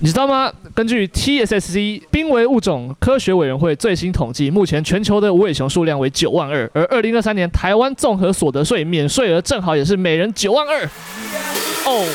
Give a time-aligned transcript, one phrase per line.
[0.00, 0.52] 你知道吗？
[0.74, 10.88] 根据 TSSC 濒危物种科学委员会最新统计，目前全球的无尾熊数量为九万二，而二零二三年台湾综合所得税免税额正好也是每人九万二。
[11.84, 12.06] 哦。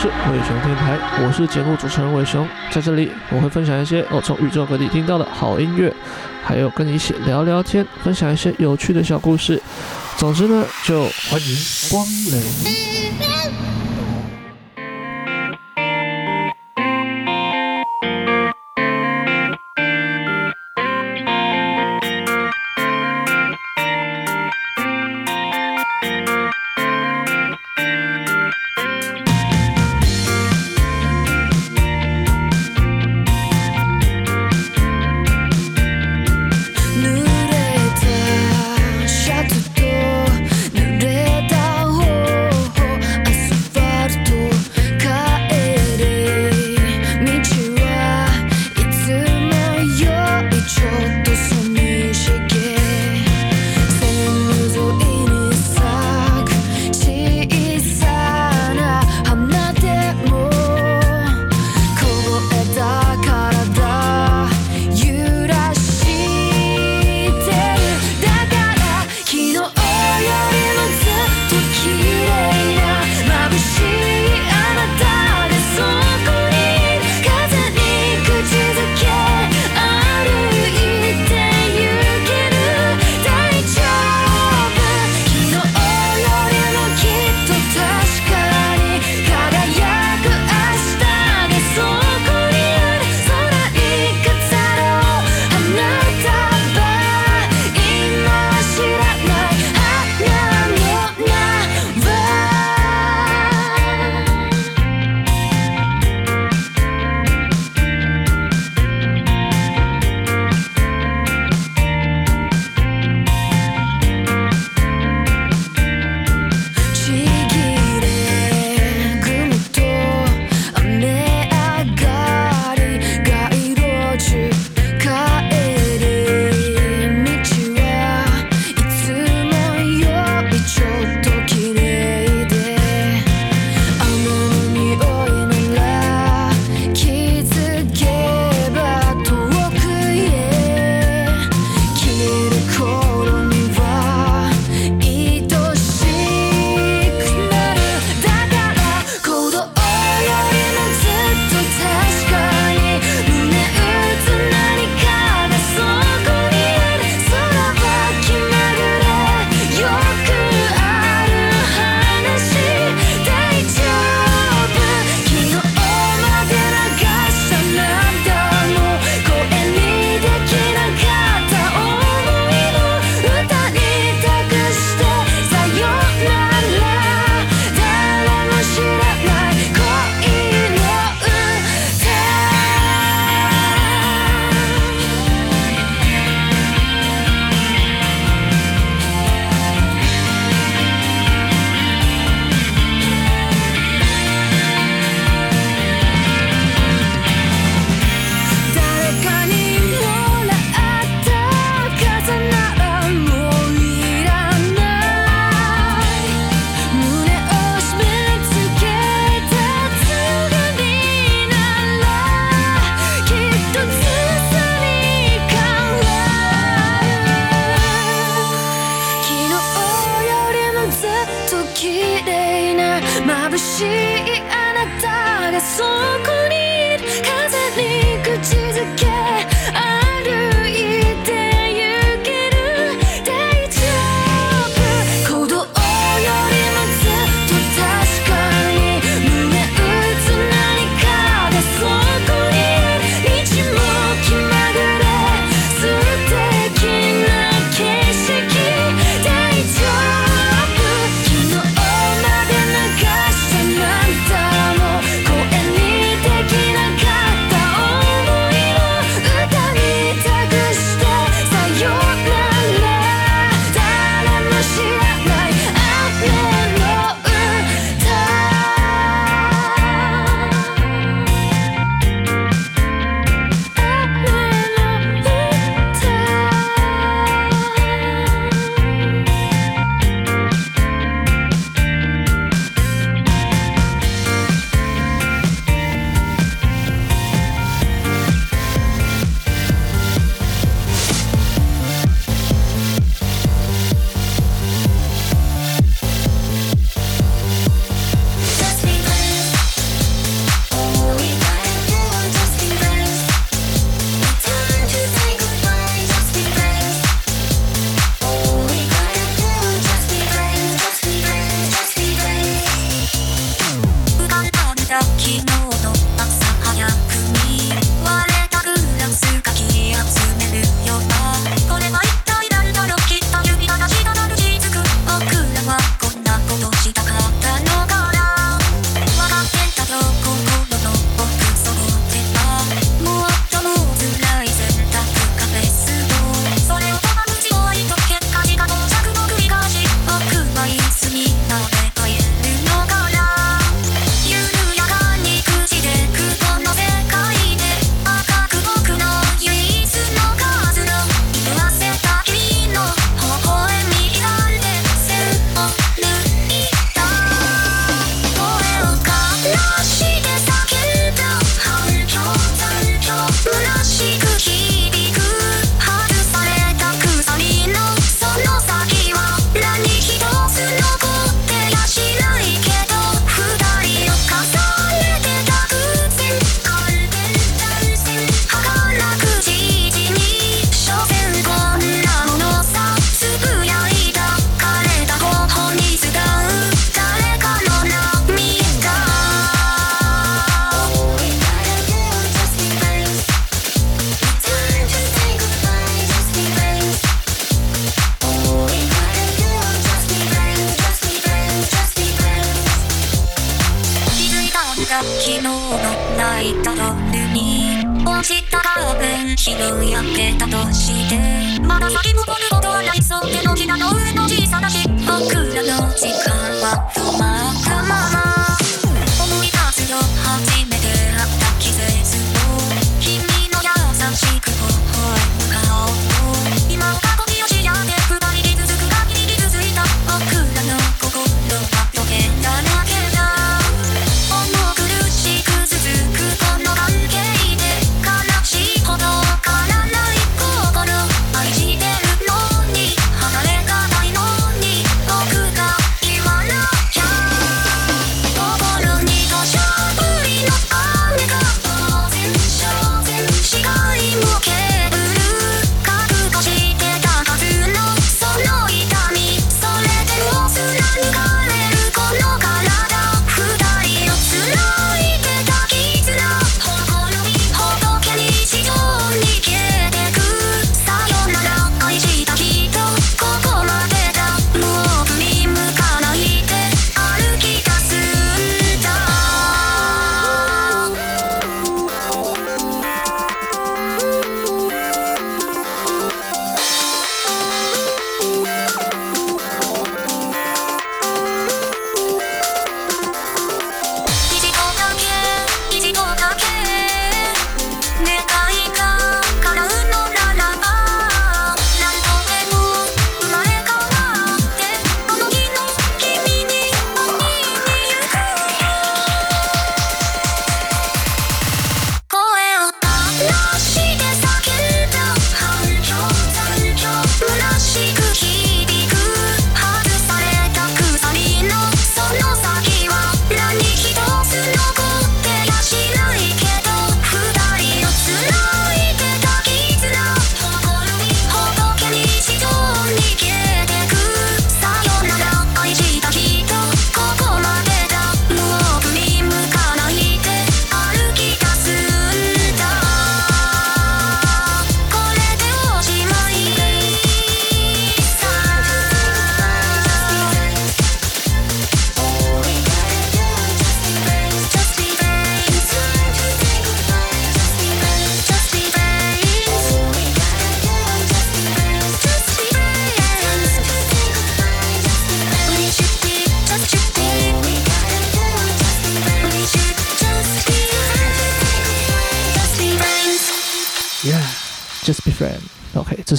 [0.00, 5.94] 是伟雄电台，我是节目主持人伟雄，在这里我会分享一些我从宇宙各地听到的好音乐，
[6.42, 9.60] 还有跟你一起聊聊天，分享一些有趣的小故事。
[10.16, 11.56] 总之呢，就欢迎
[11.90, 13.79] 光临。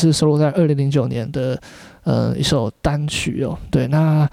[0.02, 1.62] 是收录在二零零九年的
[2.04, 3.58] 呃一首单曲哦。
[3.70, 4.28] 对，那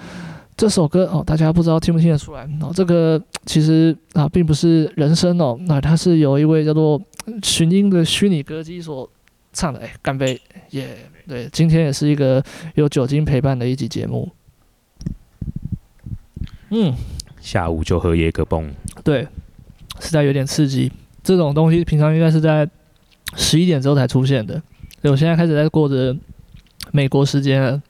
[0.57, 2.73] 这首歌哦，大家不知道听不听得出来哦？
[2.75, 7.01] 这个其实啊，并不是人声哦，那它是由一位叫做
[7.43, 9.09] 寻音的虚拟歌姬所
[9.53, 9.81] 唱的。
[9.81, 11.29] 哎，干杯，耶、yeah！
[11.29, 12.43] 对，今天也是一个
[12.75, 14.29] 有酒精陪伴的一集节目。
[16.71, 16.95] 嗯，
[17.41, 18.71] 下午就喝椰格蹦，
[19.05, 19.29] 对，
[20.01, 20.91] 实在有点刺激。
[21.23, 22.69] 这种东西平常应该是在
[23.37, 24.61] 十一点之后才出现的。
[25.01, 26.17] 所以我现在开始在过着
[26.93, 27.83] 美国时间了，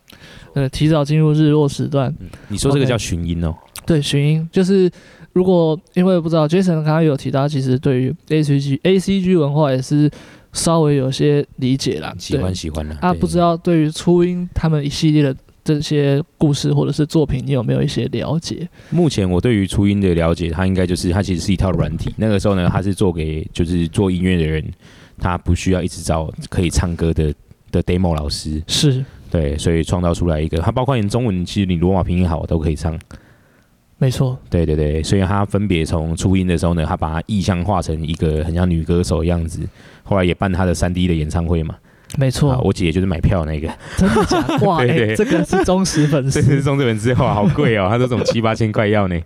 [0.54, 2.14] 呃，提早进入日落时段。
[2.20, 3.54] 嗯，你说这个叫寻音哦？
[3.86, 4.90] 对，寻音就是
[5.32, 10.10] 如果因为不知道，Jason 刚刚有提到，其实对于 A C G A C G 文化也是
[10.52, 12.14] 稍微有些理解啦。
[12.18, 15.34] 喜欢喜欢了啊，不知道对于初音他们一系列的
[15.64, 18.68] 这些故事或者是作品，你有没有一些了解？
[18.90, 22.12] 目前我对于初音的了解，它应该就是它其实是一套软体。
[22.16, 24.64] 那个时候呢，它是做给就是做音乐的人，
[25.20, 27.34] 他不需要一直找可以唱歌的
[27.70, 29.04] 的 demo 老师，是。
[29.30, 30.58] 对，所以创造出来一个。
[30.58, 32.98] 他包括你中文，其实你罗马拼音好都可以唱。
[33.98, 39.60] 没错，对对对，所以他分别从初音的时候呢，他把它意象化成一个很像女歌手的样子，
[40.02, 41.74] 后来也办他的三 D 的演唱会嘛。
[42.16, 42.52] 没错。
[42.52, 44.56] 啊，我姐就是买票那个，真的假的？
[44.64, 45.08] 哇，对对。
[45.08, 46.40] 欸这个是忠实粉丝。
[46.40, 49.20] 这丝，是中这本之后好贵哦， 他这种七八千块要呢，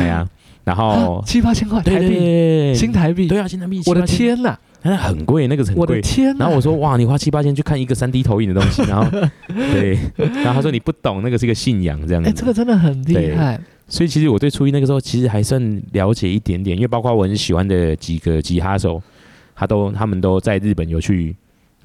[0.00, 0.28] 哎呀，
[0.64, 6.34] 然后七八千块台币，币新台币，对啊，新台币，我的7-8千，天呐，那很贵，那个是很我的贵。
[6.38, 9.10] 然后我说哇，你花七八千去看一个三 D 投影的东西，然后
[9.48, 12.30] 对，然后他说你不懂，那个是一个信仰这样子。
[12.30, 19.02] 哎，这个真的很厉害，所以其实我对初音那个时候其实还算了解一点点，因为包括我很喜欢的几个吉他手，
[19.56, 21.34] 他都他们都在日本有去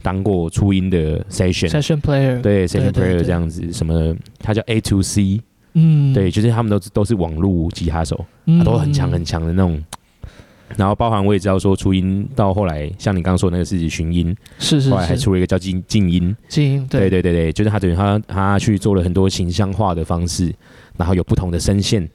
[0.03, 5.41] 当过初音的 session session player，对 session player 这样子，什么他叫 A to C，
[5.73, 9.81] 嗯，对，就是他们都都是网络吉他手，嗯，他都很强很强的那种。
[10.77, 17.09] 然后包含我也知道说初音到后来，像你刚刚说的那个是寻音，是是后来还，出了一个叫静静音，静音，对。
[17.09, 20.53] 对对对，就是他等于他他去做了很多形象化的方式，
[20.97, 22.07] 然后有不同的声线，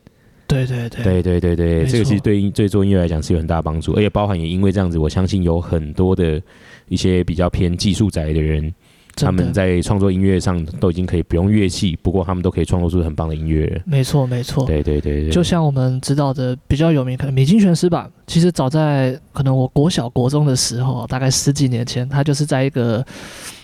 [0.46, 1.04] 对对对。
[1.04, 6.40] 对对对对，这个其实对对做音乐来讲是有很大帮助，而且包含也因为这样子，我相信有很多的
[6.88, 8.72] 一些比较偏技术宅的人，
[9.16, 13.80] 他们在创作音乐上都已经可以不用乐器，不过他们都可以创作出很棒的音乐。
[13.86, 18.10] 没错没错，对对对对，就像我们知道的比较有名，可能米津玄师吧。
[18.26, 23.04] 其实早在可能我国小国中的时候，大概十几年前，他就是在一个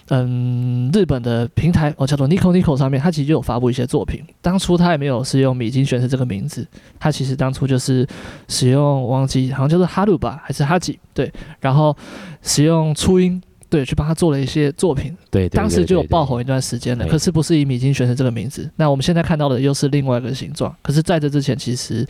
[0.09, 4.23] 嗯日本的平台哦叫做 Nico Nico 上面，他其实就有发布一些作品。
[4.41, 6.67] 当初他也没有使用米津玄师这个名字，
[6.99, 8.07] 他其实当初就是
[8.49, 11.31] 使用忘记好像叫做哈鲁吧还是哈吉对，
[11.61, 11.97] 然后
[12.41, 13.43] 使用初音。
[13.73, 17.07] 对，去帮他做了一些作品，对，对，对，对，对，当时就有爆红一段时间了。
[17.07, 20.77] 可是不是以米津玄师这个名字，那我们现在看到的又是另外一个形状。
[20.83, 22.07] 可是在这之前，其实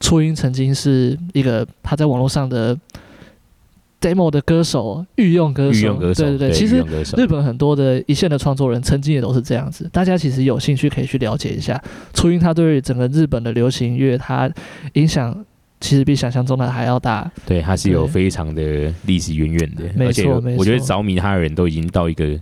[0.00, 2.74] 初音曾经是一个他在网络上的
[4.00, 6.48] demo 的歌手，御用歌手，御用歌手，对对对。
[6.48, 6.82] 对其实
[7.14, 9.86] 日本很多的一线的创作人曾经也都是这样子。
[9.92, 11.78] 大家其实有兴趣可以去了解一下
[12.14, 14.50] 初音，他对于整个日本的流行乐，他
[14.94, 15.44] 影响。
[15.82, 22.40] 其实比想象中的还要大，对，它是有非常的历史渊源的，而且我觉得着迷它的人都已经到一个，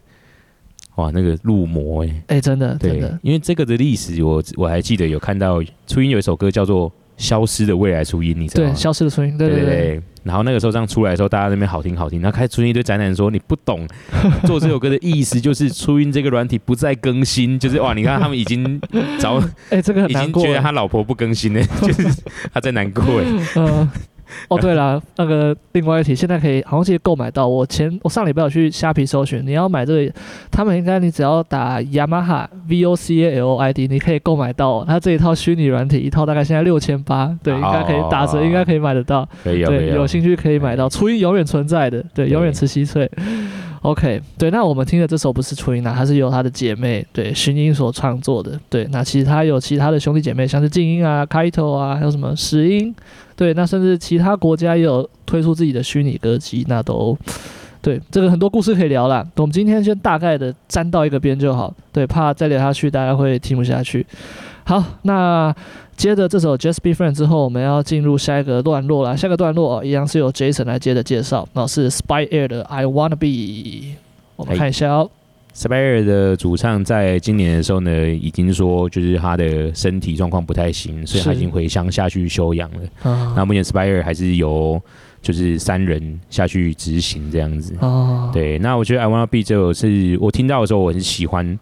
[0.94, 6.92] 哇，那个入魔哎、欸，哎、欸，真的，对，真的，因为这个的历史，我我还记得有看到初音有一首歌叫做。
[7.20, 8.70] 消失的未来初音，你知道吗？
[8.70, 10.02] 对，消失的初音，对对对。
[10.22, 13.86] 然后那个时候这样出来的时候，大家那边好听好听，然后开始出现一堆宅男说你不懂
[14.44, 18.80] 做这首歌的意思，就是初音这个软体不再更新，就是哇，你看他们已经
[19.18, 19.38] 早
[19.70, 22.06] 哎、欸，这个很难过，已经觉得他老婆不更新呢，就是
[22.52, 23.24] 他在难过哎。
[23.56, 23.90] 嗯。
[24.48, 27.46] 哦，对了，那个另外一题，现在可以好像可以购买到。
[27.46, 30.12] 我前我上礼拜有去虾皮搜寻，你要买这个，
[30.50, 34.84] 他们应该你只要打雅马哈 V O C A L I D，你可以购买到。
[34.84, 39.28] 它这一套虚拟软体一套大概现在六千八，对，应该可以打折，应该可以买得到。
[39.42, 40.88] 可以，对，有兴趣可以买到。
[40.88, 43.10] 初音永远存在的，对，永远吃西脆。
[43.82, 48.60] OK，对，那我们听的这首不是初音啊，它是由他的姐妹对薰音所创作的。
[48.68, 52.94] 对，那其实他有其他的兄弟姐妹，像是静音啊、开头啊，还有什么石音。
[53.34, 57.16] 对，那甚至其他国家也有推出自己的虚拟歌姬，那都
[57.80, 59.26] 对，这个很多故事可以聊啦。
[59.36, 64.06] 我们今天先大概的沾到一个边就好，对，怕再聊下去大家会听不下去。
[64.64, 65.54] 好，那
[66.00, 69.14] 接着这首 Just Be Friends 之后，我们要进入下一个段落了。
[69.14, 73.98] 下个段落一样是由 Jason 来接着介绍，那是 Spy Air 的 I Wanna Be。
[74.34, 75.10] 我们看一下哦。
[75.54, 83.34] Spy Air 的主唱在今年的时候呢，已经说就是他的身体状况不太行，所以他已经回乡下去休养了。
[83.36, 84.80] 那目前 Spy Air 还是由
[85.20, 87.76] 就是三人下去执行这样子。
[87.80, 91.58] 哦，对，那我觉得 I Wanna Be 这首是我听到的时候我很喜欢，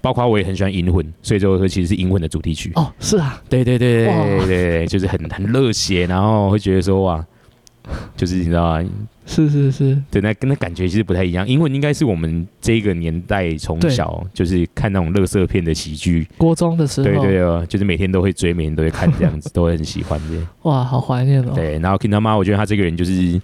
[0.00, 2.72] 包括我也很喜欢银魂，所以这首歌其实是银魂的主题曲。
[2.74, 7.24] 哦，是啊，对对对对对，就是很很热血，然后会觉得说哇。
[8.14, 8.88] 就是你知道吗？
[9.26, 11.48] 是是是，对，那跟那感觉其实不太一样。
[11.48, 20.46] 银魂应该是我们这个年代从小就是看那种乐色片的喜剧，国中的时候，对对哦，就是每天都会追，每天都会看这样子，都会很喜欢的。
[20.62, 21.52] 哇，好怀念哦。
[21.52, 23.40] 对，然后 King 我觉得他这个人就是。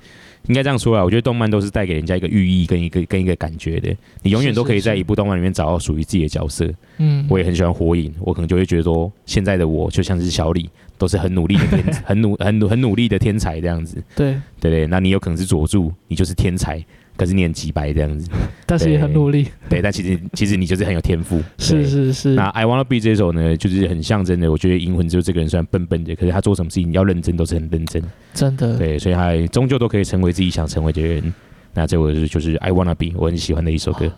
[0.49, 3.95] 应该这样说啊，我觉得动漫都是带给人家一个寓意跟一个跟一个感觉的。
[4.23, 6.69] 你永远都可以在一部动漫里面找到属于自己的角色。
[6.99, 14.03] 嗯，我也很喜欢火影，我可能就会觉得说，现在的我就像是小李，都是很努力的天， 很努很努很努力的天才这样子。
[14.15, 16.85] 对对对，那你有可能是佐助，你就是天才。
[17.17, 18.31] 可是你很几白这样子，
[18.67, 19.49] 但是也很努力。
[19.69, 21.43] 对，但其实其实你就是很有天赋。
[21.59, 22.35] 是是是。
[22.35, 24.51] 那 I Wanna Be 这首呢，就是很象征的。
[24.51, 28.03] 我觉得银魂就是这个人虽然笨笨的，可是他做什么事情要认真都是很认真。
[28.35, 28.77] 真的。
[28.77, 31.35] 对，所以他终究都可以成为自己想成为的人。
[31.75, 34.13] 那这首就是 I Wanna Be，我很喜欢的一首歌。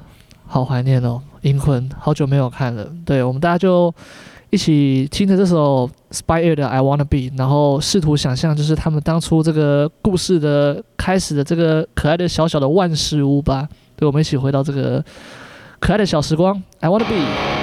[0.47, 2.93] 好怀念哦，银魂，好久没有看了。
[3.05, 3.95] 对，我们大家就。
[4.51, 13.69] 一起听着这首 Spy Air 的 I Wanna Be，然后试图想象，就是他们当初这个故事的开始的这个可爱的小小的万事屋吧。
[13.97, 15.05] 对，我们一起回到这个
[15.81, 17.58] 可爱的小时光，I Wanna Be。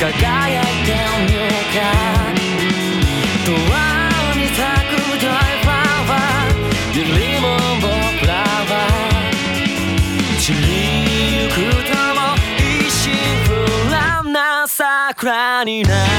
[0.00, 0.96] 輝いて
[1.28, 1.78] 見えた
[3.44, 4.58] ドアに咲
[4.88, 6.12] くドライバーは
[6.96, 9.36] よりフラワー
[10.38, 10.64] 散り
[11.42, 12.18] ゆくとも
[12.56, 13.12] 一心
[13.44, 13.48] 不
[13.92, 16.09] 乱な桜になる。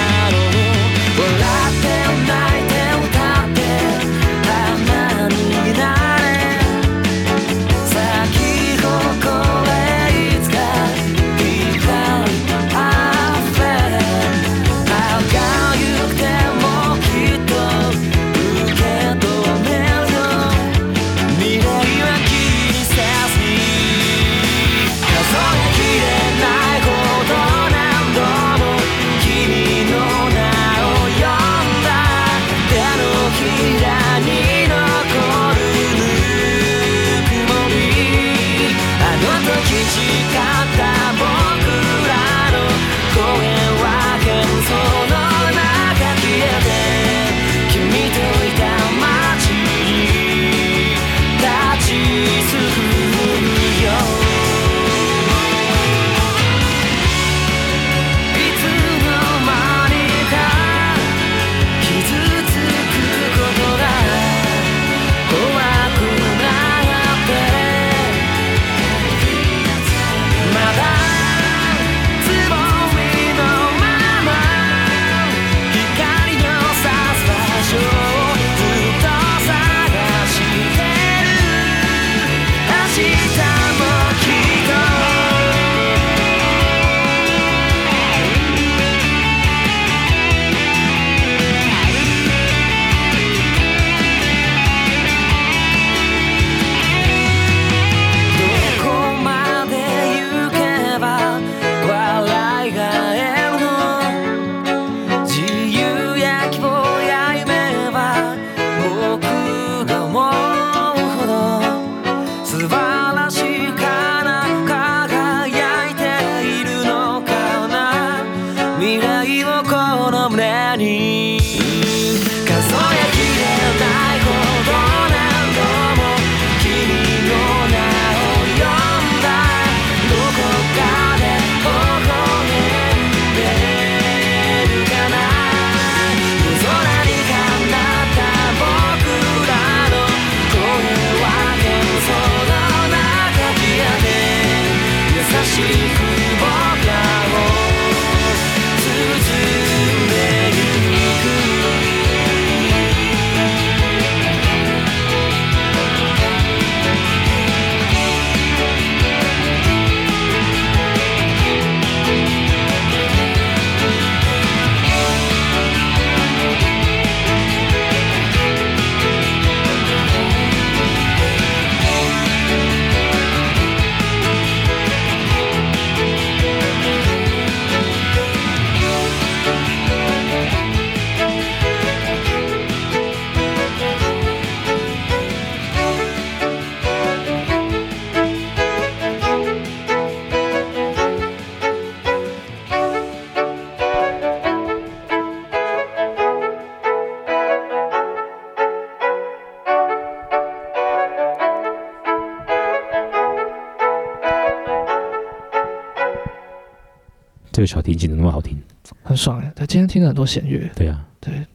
[207.61, 208.59] 这个小提琴怎么那么好听？
[209.03, 209.53] 很爽哎！
[209.55, 211.45] 他今天听了很多弦乐，对啊，对，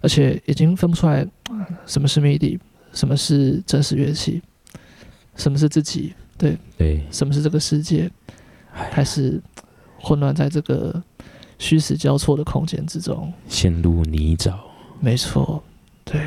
[0.00, 1.26] 而且已经分不出来
[1.84, 2.56] 什么是 MIDI，
[2.92, 4.40] 什么是真实乐器，
[5.34, 8.08] 什么是自己，对对，什么是这个世界，
[8.70, 9.42] 还是
[9.98, 11.02] 混乱在这个
[11.58, 14.54] 虚实交错的空间之中，陷入泥沼。
[15.00, 15.60] 没错，
[16.04, 16.20] 对，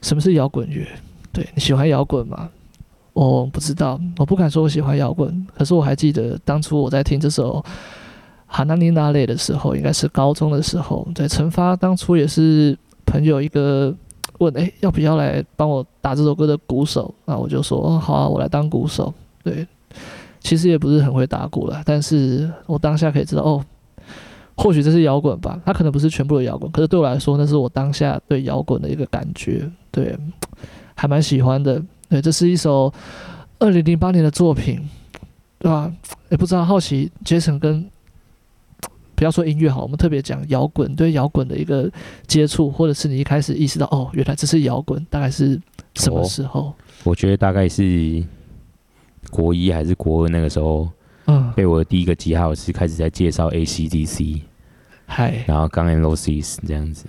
[0.00, 0.88] 什么是摇滚乐？
[1.34, 2.48] 对，你喜欢摇滚吗？
[3.12, 7.62] 我不知道，我不敢说我喜欢摇滚，可是我还记得当初我在听这首。
[8.54, 11.08] 哈娜尼娜类的时候，应该是高中的时候。
[11.14, 13.92] 对，陈发当初也是朋友一个
[14.40, 17.12] 问，哎，要不要来帮我打这首歌的鼓手？
[17.24, 19.12] 那我就说，哦，好啊，我来当鼓手。
[19.42, 19.66] 对，
[20.40, 23.64] 其实也不是很会打鼓了，但是我当下可以知道，哦，
[24.54, 30.14] 或许这是摇滚吧，它可能不是全部的摇滚，可是对我来说，那是我当下对摇滚的一个感觉，对，
[30.94, 31.82] 还蛮喜欢的。
[32.10, 32.92] 对，这是一首
[33.58, 34.78] 二零零八年的作品，
[35.58, 35.90] 对吧？
[36.28, 37.88] 也不知道好奇，Jason 跟
[39.14, 41.90] 不要说音乐好，我们特别讲摇滚，对摇滚的一个
[42.26, 45.60] 接触，或者是你一开始意识到哦，原来这是摇滚，大概是
[45.94, 46.60] 什么时候？
[46.60, 48.24] 哦，我觉得大概是
[49.30, 50.88] 国一还是国二那个时候。
[51.26, 54.40] 嗯，被我的第一个吉他老师开始在介绍 AC/DC，
[55.06, 57.04] 嗨，然后 N' Roses 这样子，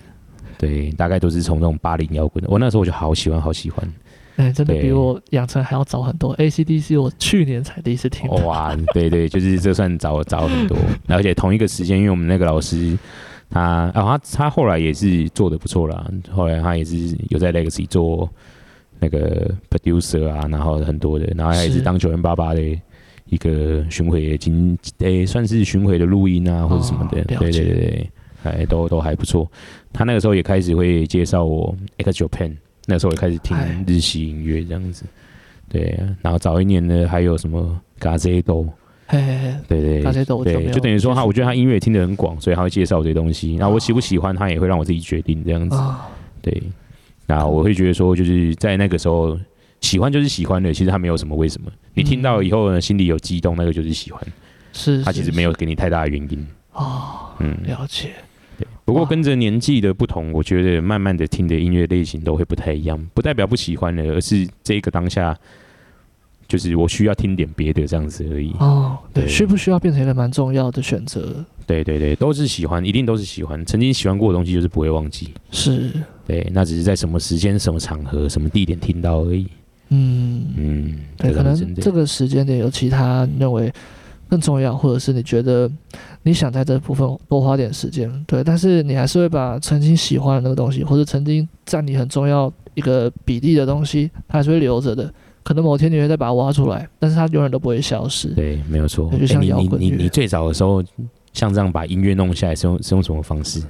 [0.60, 2.48] 对，大概都是从那种八零摇滚的。
[2.48, 3.92] 我那时候我就好喜欢，好喜欢，
[4.36, 6.34] 哎、欸，真的比我养成还要早很多。
[6.34, 10.78] AC/DC 我去年才第一次听，哇，对对，就是这算早早很多。
[11.08, 12.98] 而且同一个时间，因为我们那个老师
[13.50, 18.30] 他啊，他他后来也是做的不错啦，后来他也是有在 Legacy 做
[19.00, 22.62] 那个 producer 啊，然后很多的，然后他也是当九零八八的。
[23.28, 28.10] 一个巡回经诶、欸，算是巡回的录音啊，或者什么的，对对对对，
[28.44, 29.50] 哎，都都还不错。
[29.92, 35.06] 他那个时候也开始会介绍我 x Japan，那时候也开始听日系音乐这样子。
[35.70, 38.68] 对，然后早一年呢，还有什么 Gazedo，
[39.10, 43.56] 对对，Gazedo，对，就等于说他，我觉得他音乐听得很广，所以他会介绍这些东西。
[43.56, 45.78] 然后我喜不喜欢他，也会让我自己决定这样子。
[46.42, 46.64] 对，
[47.26, 49.38] 那我会觉得说，就是在那个时候。
[49.82, 51.70] 喜欢就是喜欢的，其实他没有什么为什么。
[51.94, 54.22] 你听到以后呢，心里有激动，那个就是喜欢。
[54.72, 56.48] 是，他其实没有给你太大的原因。
[56.72, 58.12] 哦，嗯，了解。
[58.86, 65.38] 对，不过跟着年纪的不同，我觉得慢慢的听的音乐类型都会不太一样，不代表不喜欢了，而是这个当下，
[66.48, 68.52] 就是我需要听点别的这样子而已。
[68.60, 71.44] 哦，对，需不需要变成一个蛮重要的选择？
[71.66, 73.64] 对对对，都是喜欢，一定都是喜欢。
[73.66, 75.34] 曾经喜欢过的东西，就是不会忘记。
[75.50, 75.90] 是，
[76.28, 79.48] 对，那只是在什么时间、什么场合、什么地点听到而已。
[79.88, 83.72] 嗯嗯，对，可能这个时间点有其他认为
[84.30, 85.70] 更重要，或者是你觉得
[86.24, 95.14] 你想在这部分多花点时间，对，但是你还是会把曾经喜欢的那个东西，或者曾经占你很重要一个比例的东西，它还是会留着的。
[95.44, 98.30] 可能某天你会再把它挖出来，但是它永远都不会消失。
[98.30, 99.12] 对，没有错。
[99.20, 100.84] 就像摇滚乐，你你你最早的时候
[101.34, 103.62] 像这样把音乐弄下来是用是用什么方式？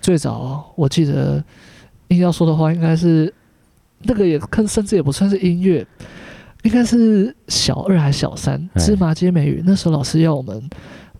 [0.00, 1.42] 最早我记得
[2.08, 3.32] 硬要说的话，应该是。
[4.02, 5.86] 那个也甚至也不算是音乐，
[6.62, 8.68] 应该是小二还是小三？
[8.76, 10.62] 芝麻街美语那时候老师要我们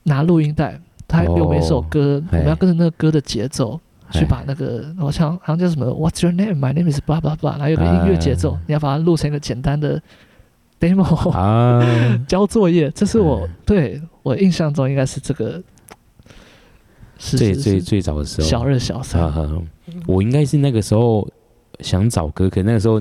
[0.03, 6.59] 拿录音带，他有每首歌，我们要跟着那个歌的节奏去把那个，好像好像叫什么 What's your name?
[6.59, 10.03] My name is blah blah blah，然后有个音乐节奏，你要把它录成一个简单的
[10.79, 11.83] demo 啊，
[12.29, 12.91] 交作业。
[12.91, 15.63] 这是我对我印象中应该是这个，
[17.19, 19.33] 是最最最早的时候，小二小三，
[20.07, 21.27] 我应该是那个时候。
[21.83, 23.01] 想找歌，可那个时候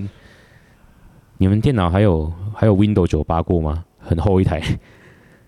[1.42, 3.82] 你们电脑还有还有 Windows 九八过吗？
[3.98, 4.62] 很厚一台。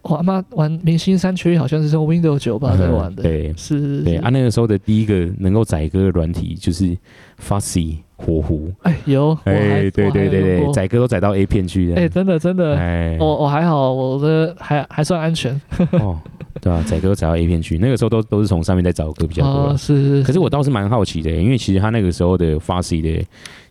[0.03, 3.21] 我 阿妈玩明星三缺一，好像是用 Windows 九八在玩的。
[3.21, 4.01] 对，是是。
[4.03, 6.97] 对啊，那个时候的第一个能够载歌的软体就是
[7.45, 8.71] Fussy 火狐。
[8.83, 9.37] 哎，有。
[9.43, 11.95] 哎，对对对对，载歌都载到 A 片去的。
[11.95, 12.77] 哎，真的真的。
[12.77, 15.59] 哎，我我还好，我的还还算安全。
[15.91, 16.17] 哦。
[16.61, 19.75] 对啊，载歌载到 A 片去，那个时候都都是从上面在找歌比较多。
[19.75, 20.23] 是是，是。
[20.23, 23.23] 可是我倒是蛮好奇的，因为其实他那个时候的 Fussy 的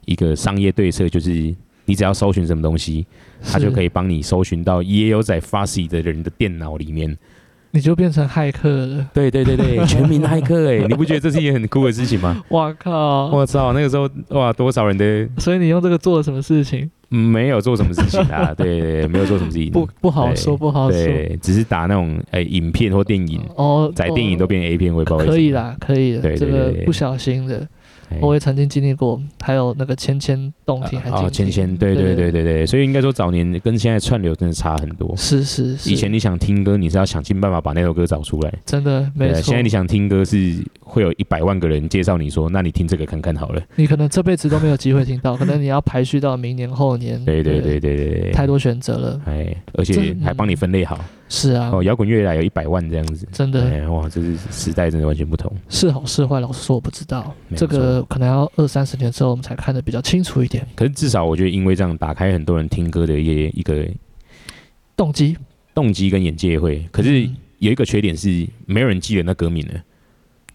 [0.04, 1.54] 一个商业对策就是，
[1.90, 3.04] 你只要搜寻什么东西，
[3.42, 7.18] 他就可以帮你搜寻到也有在 Fussy 的人的电脑里面，
[7.72, 9.10] 你就变成骇客了。
[9.12, 12.40] 对对对对， 全民骇客哎，你不觉得这是一件很酷的事情吗？
[12.50, 13.26] 哇靠！
[13.32, 15.28] 我操，那个时候哇，多少人的？
[15.38, 16.88] 所以你用这个做了什么事情？
[17.08, 25.18] 没有做什么事情啊， 对，没有做什么事情，不不好说，不好说，对，只是打那种哎、欸、影片或电影哦，在电影都变 A 片，我也不。
[25.18, 27.66] 可以啦，可以的，这个不小心的。
[28.20, 35.14] 我也曾经经历过，还有那个千千动听，还哦，千千，对对对对对，所以应该说早年跟现在串流真的差很多。
[35.16, 39.42] 是是是，以前你想听歌，你是要想尽办法把那首歌找出来，真的没错。
[39.42, 43.62] 现在你想听歌，是会有一百万个人介绍你说，那你听这个看看好了。
[43.76, 47.22] 你可能这辈子都没有机会听到，可能你要排序到明年后年。
[47.24, 50.98] 对对对对对，太多选择了，哎，而且还帮你分类好。
[51.32, 55.50] 是啊，哦，摇滚乐来有一百万这样子，真的，哇，这是时代真的完全不同。
[55.68, 60.66] 是好是坏，老实说我不知道，这个可能要二三十年之后我们才看得比较清楚一点。
[60.74, 63.86] 可是至少我觉得，因为这样打开很多人听歌的一一个
[64.96, 65.36] 动机、
[65.72, 66.84] 动机跟眼界会。
[66.90, 69.74] 可是有一个缺点是，没有人记得那歌名了。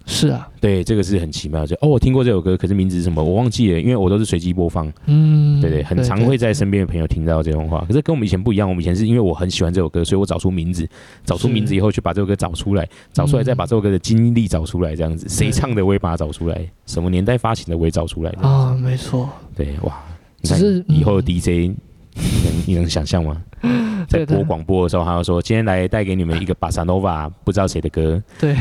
[0.07, 1.65] 是啊，对，这个是很奇妙。
[1.65, 4.91] 就哦，我听过这首歌，可是名字是什么我忘记了，因为我都是随机播放。
[5.07, 7.83] 嗯，对对，很常会在身边的朋友听到这种话。
[7.87, 10.87] 可是跟我们以前不一样，我们以前是因为我很喜欢这首歌，所以我找出名字，
[11.23, 18.29] 找出名字以后去把这首歌找出来，找出来再把这首歌的经历找出来，这样子，谁唱的我也把它找出来，什么年代发行的我也找出来。
[18.41, 19.27] 啊，没错。
[19.55, 20.03] 对，哇，
[20.41, 21.75] 你看以后的 DJ。
[22.15, 23.41] 你能你能想象吗？
[24.08, 28.21] 在播广播的时候，他要说今天来带给你们一个巴萨诺瓦，不知道谁的歌。
[28.39, 28.56] 对，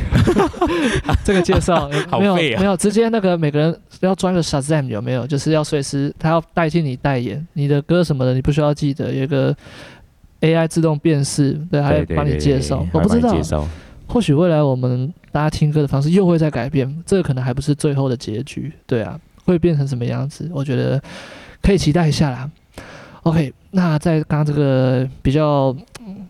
[1.22, 1.86] 这个介绍
[2.18, 5.26] 没有没有直接那个每个人要装个 Shazam 有没有？
[5.26, 9.54] 就是要随时他要代替你代言你的歌什么的，你不需要记得，有一个
[10.40, 12.86] AI 自动辨识，对，还会帮你介绍。
[12.92, 13.68] 我不知道，
[14.06, 18.72] 或许未来我们大家听歌的方式又会再改变，这个可能还不是最后的结局。
[18.86, 20.50] 对啊，会变成什么样子？
[20.54, 21.02] 我觉得
[21.60, 22.50] 可以期待一下啦。
[23.24, 25.74] OK，那在刚刚这个比较，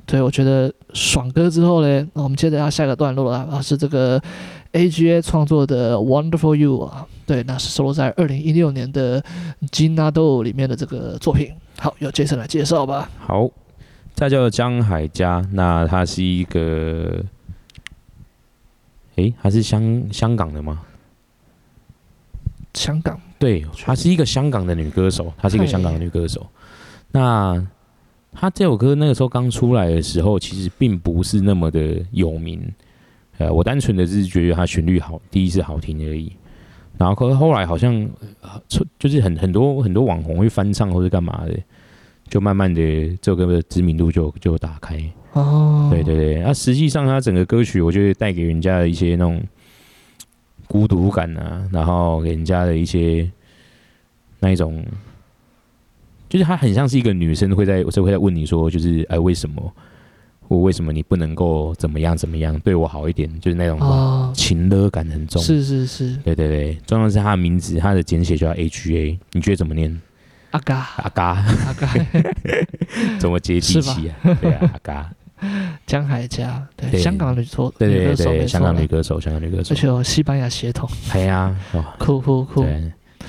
[0.07, 4.21] 对我觉得爽歌之后呢，那我们接着要下一个段落了啊，是这个
[4.73, 9.21] AGA 创作的《Wonderful You》啊，对，那是收录在二零一六年的
[9.73, 11.53] 《Ginna Do》里面的这个作品。
[11.81, 13.11] 好，由 Jason 来介绍吧。
[13.19, 13.51] 好，
[14.15, 17.25] 再叫江海佳，那他是一个，
[19.17, 20.81] 诶，还是香香港的吗？
[22.75, 26.47] 香港，对，她是一个香港的女歌手，她是一个香港的女歌手。
[27.15, 27.65] 那
[28.33, 32.61] 他这首歌那个时候刚出来的时候，其实并不是那么的有名，
[33.39, 36.33] 呃，我单纯的是觉得它旋律好，第一次好听而已。
[36.99, 38.11] 然后可是后来好像
[38.99, 41.57] 就是很很多很多网红会翻唱或者干嘛的，
[42.29, 42.83] 就慢慢的
[43.23, 45.01] 这首歌的知名度就就打开。
[45.35, 49.41] 哦，对对对，那实际上它整个歌曲，我觉得带给人家的一些那种
[50.67, 53.31] 孤独感啊，然后给人家的一些
[54.41, 54.85] 那一种。
[56.35, 59.73] 就是他很像是一个女生会在，就会在问你说，就是哎，为什么？
[60.49, 62.59] 我为什么你不能够怎么样怎么样？
[62.59, 63.31] 对我好一点？
[63.39, 65.41] 就是那种情勒感很重。
[65.41, 69.97] 是是是，对对对，重要是他的名字，他的简写叫 H A，你觉得怎么念？
[70.51, 70.89] 阿嘎。
[70.97, 71.25] 阿嘎。
[71.67, 71.95] 阿嘎，
[73.21, 74.37] 怎么接地气啊？
[74.43, 75.11] 对啊，阿嘎。
[75.87, 80.91] 江海佳，对，香港女歌对对对，香港女歌手，香港女歌手，而且有西班牙血统。
[81.13, 81.57] 对啊，
[82.01, 82.67] 酷酷酷。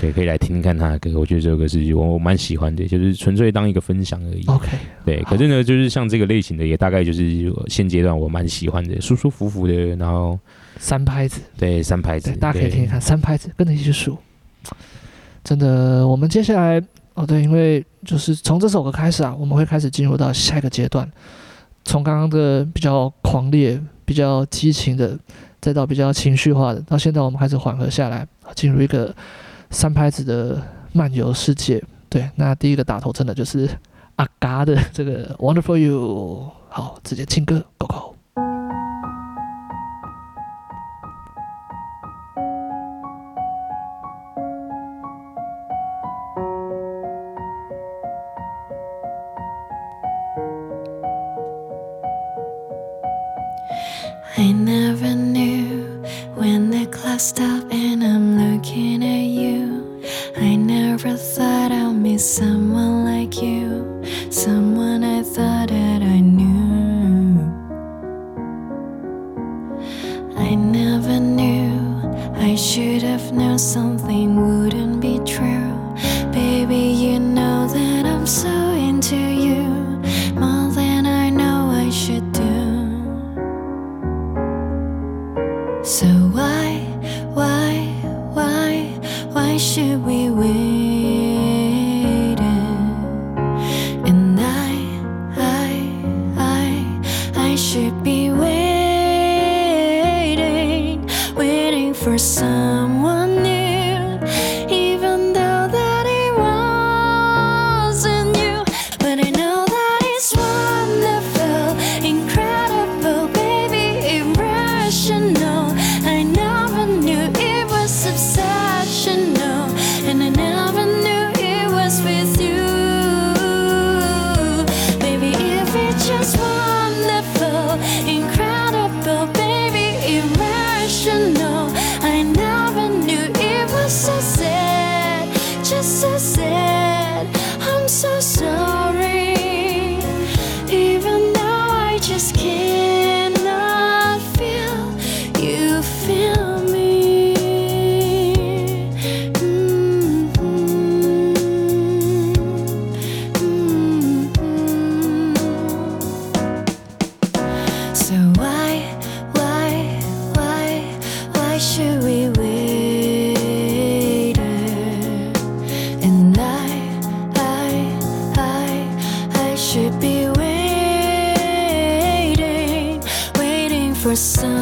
[0.01, 4.43] 对，可以来听听看他的歌，我觉得这首歌是我我蛮喜欢的，就是纯粹当一个分享而已。
[4.47, 4.67] OK，
[5.05, 10.37] 对，可是呢，就是像这个类型的，也大概就是现阶段我蛮喜欢的，舒舒服服的，然后
[10.77, 14.17] 三拍子，对，三拍子，大家可以听听看，三拍子跟着一起数。
[15.43, 16.81] 真的，我们接下来
[17.13, 21.09] 哦，对，因为就是从这首歌开始啊，我们会开始进入到下一个阶段，
[21.85, 25.17] 从刚刚的比较狂烈、比较激情的，
[25.61, 29.15] 再到比较情绪化的，到现在我们开始缓和下来，进入一个。
[29.69, 30.61] 三拍子的
[30.93, 33.69] 漫游世界，对，那第一个打头阵的就是
[34.15, 38.14] 阿嘎的这个 Wonderful You，好，直接亲歌，Go Go。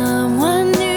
[0.04, 0.93] someone new.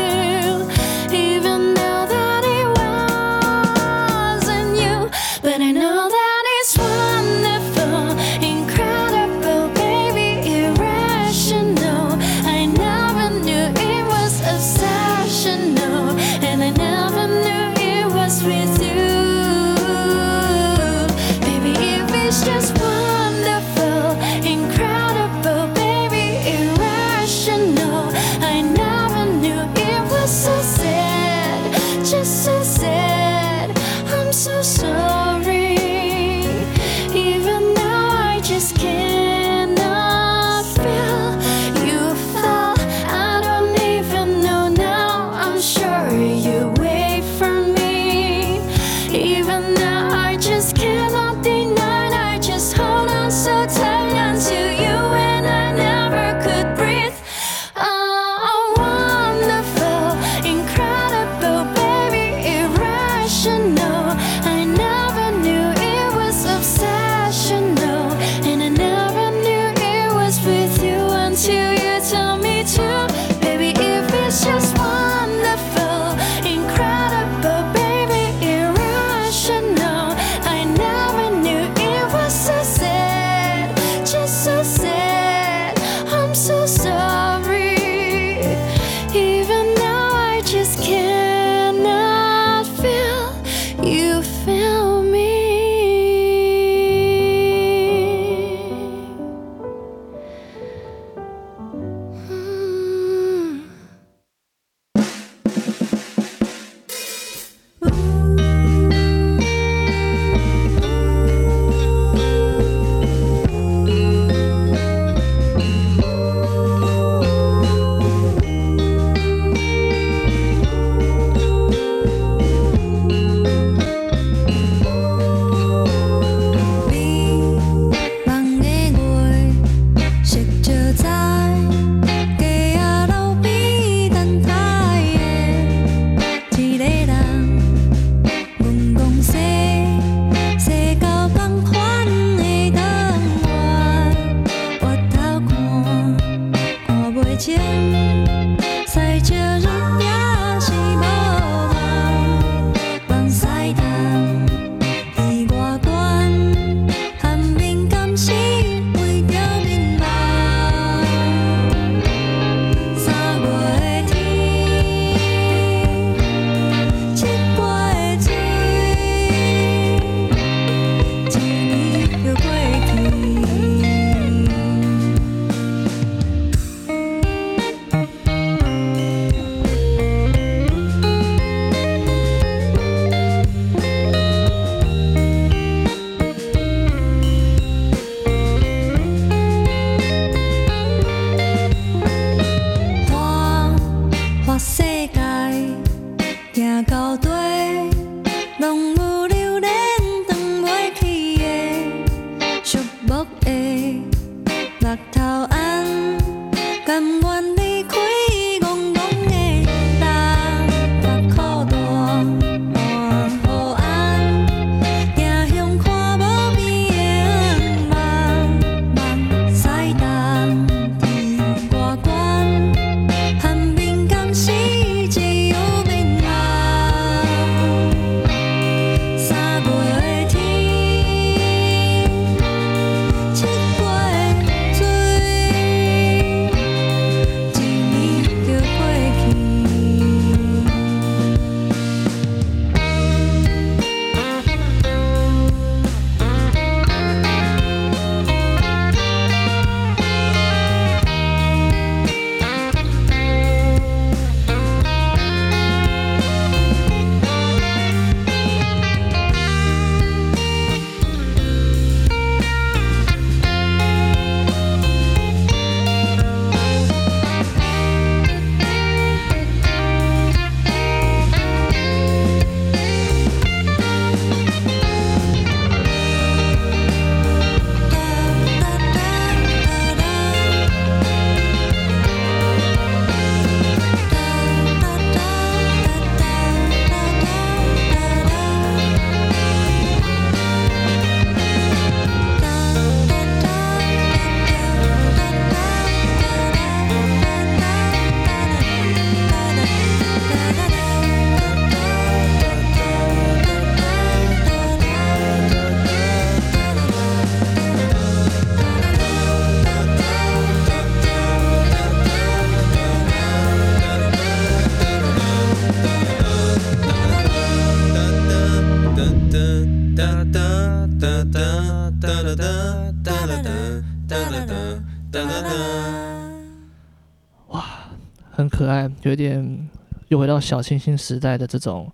[330.47, 331.93] 小清新时代的这种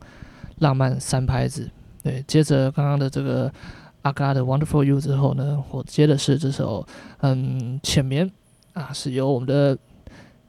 [0.59, 1.71] 浪漫三拍子。
[2.03, 3.51] 对，接着刚刚的这个
[4.03, 6.87] 阿嘎的《Wonderful You》之后呢，我接的是这首
[7.21, 8.29] 嗯《浅眠》
[8.75, 9.79] 啊，是由我们的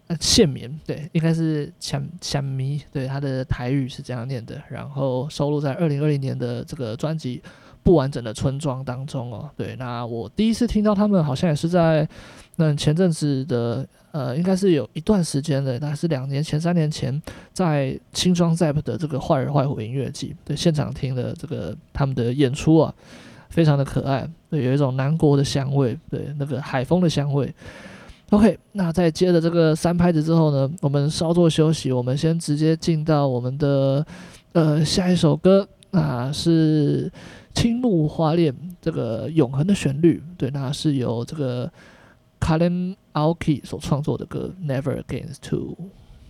[0.08, 7.41] 呃线眠，对，应该是浅浅迷，对，他的台语是这样念的，然后收录在二零二零年的这个专辑
[7.84, 9.49] 《不完整的村庄》当中哦。
[9.57, 12.07] 对，那我第一次听到他们，好像也是在
[12.55, 13.88] 那前阵子的。
[14.13, 17.19] 呃，应该是有一段时间的，大概是两年前、三年前，
[17.51, 22.93] 在轻装 ZEP 的这个坏人坏虎音乐季，对，现场听的这个他们的演出啊，
[23.49, 27.51] 非常的可爱，对，有一种南国的香味，对，那个海风的香味。
[28.29, 34.05] OK，那在接着这个三拍子之后呢，我们稍作休息，我们先直接进到我们的
[34.51, 37.09] 呃下一首歌，那是
[37.55, 41.71] 青木花恋这个永恒的旋律，对，那是由这个。
[42.45, 45.77] Karen Aoki 所创作的歌《Never Again Two》，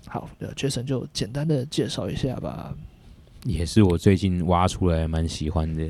[0.05, 2.71] 好，Jason 就简单的介绍一下吧。
[3.45, 5.83] 也是我最近挖出来蛮喜欢的。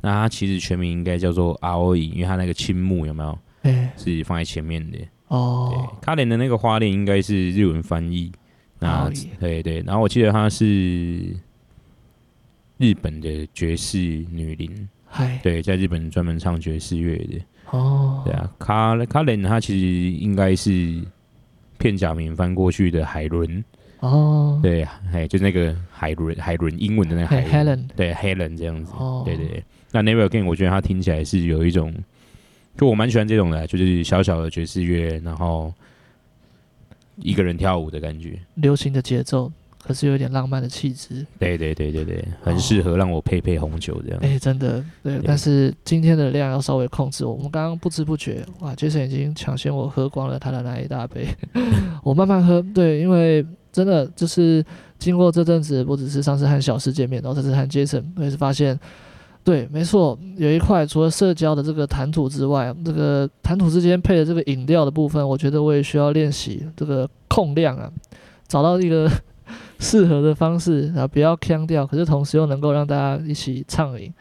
[0.00, 3.36] 那它其实全名应该叫做 Aoi，因为它那个青木有没有？
[3.62, 5.92] 欸、是放在前面的哦。
[6.02, 8.30] Karen 的那个花恋应该是日文翻译。
[8.78, 11.34] 那对对，然后我记得它是
[12.78, 17.40] 日本的爵士女伶，嗨，对，在日本专门唱爵士乐的。
[17.70, 21.02] 哦，对啊，卡卡莲她其实应该是
[21.76, 23.62] 片假名翻过去的海伦。
[24.00, 29.64] 哦，对，哎，就那个海伦，海伦英文的那个海伦，Helen，对，Helen 这样子，哦，对对对。
[29.90, 31.92] 那 Never Again，我觉得他听起来是有一种，
[32.76, 35.74] 就我蛮喜欢这种的，就是小小的爵士乐，然后
[37.16, 39.50] 一个人跳舞的感觉，流行的节奏。
[39.88, 44.18] 可是有点浪漫的气质，对对对对对，很适合让我配配红酒这样。
[44.20, 45.22] 哎、哦欸，真的，对，对。
[45.24, 47.24] 但是今天的量要稍微控制。
[47.24, 51.26] 我们刚刚不知不觉，哇，Jason 已经抢先我喝光了他的那一大杯。
[52.04, 54.62] 我慢慢喝，对，因为真的就是
[54.98, 58.78] 经过这阵子，不只是上次和小施见面，然后这次和 Jason，我也是发现，
[59.42, 67.90] 对，没错，有一块除了社交的这个谈吐之外，这个谈吐之间配的这个饮料的部分，我觉得我也需要练习这个控量啊，
[68.46, 69.10] 找到一个。
[69.78, 74.12] 适合的方式，然后不要呛掉，可是同时又能够让大家一起畅饮。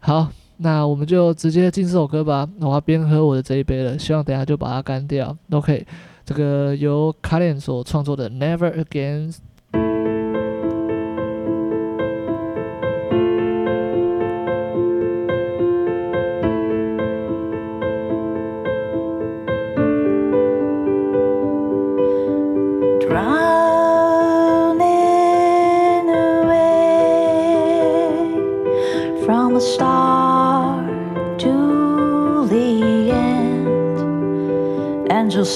[0.00, 0.28] 好，
[0.58, 2.48] 那我们就直接进这首歌吧。
[2.60, 5.36] 我要边喝我的这一杯了，希望等下就把它干掉。
[5.50, 5.86] OK，
[6.24, 9.32] 这个由卡莲所创作的《Never Again》。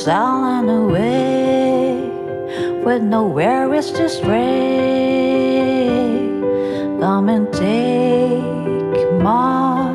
[0.05, 2.11] silent away
[2.84, 5.88] with nowhere is to stray.
[7.01, 9.90] Come and take my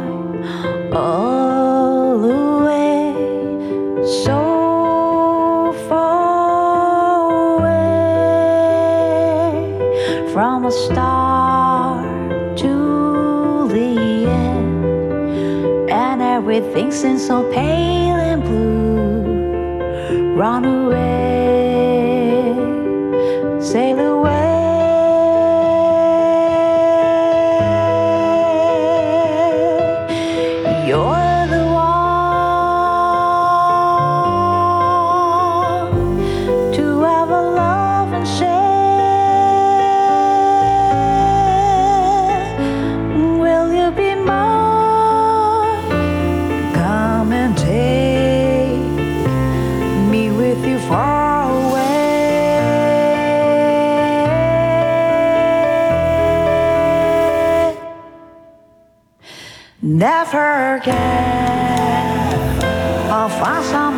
[0.92, 3.14] all away.
[4.24, 4.40] So
[5.88, 7.94] far away
[10.34, 12.02] from a star
[12.56, 12.74] to
[13.68, 18.01] the end, and everything seems so pale
[20.42, 20.81] run away.
[60.32, 60.96] forget.
[63.12, 63.91] I'll find some.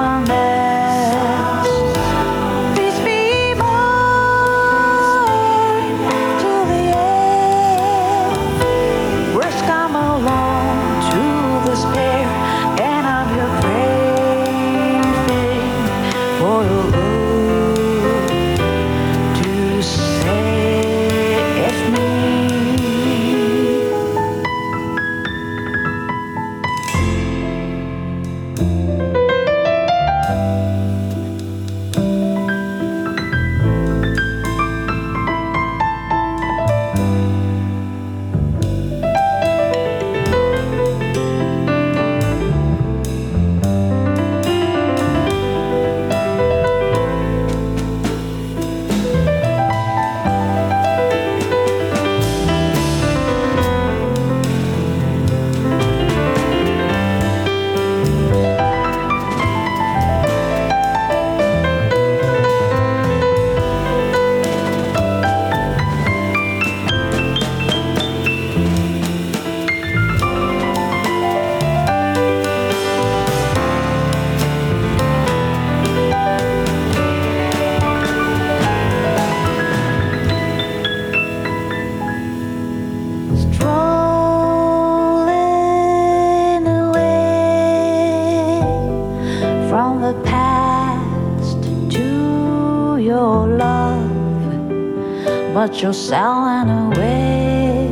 [95.83, 97.89] you're sailing away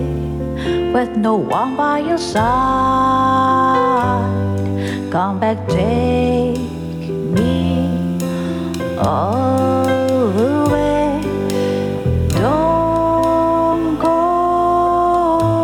[0.94, 2.42] with no one by your side.
[5.12, 6.58] Come back, take
[7.36, 8.18] me
[8.98, 9.90] all
[10.40, 11.20] away.
[12.30, 14.20] Don't go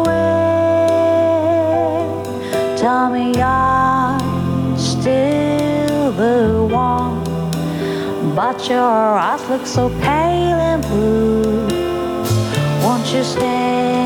[0.02, 0.44] away.
[2.76, 7.24] Tell me I'm still the one,
[8.36, 10.67] but your eyes look so pale
[13.08, 13.97] just stay?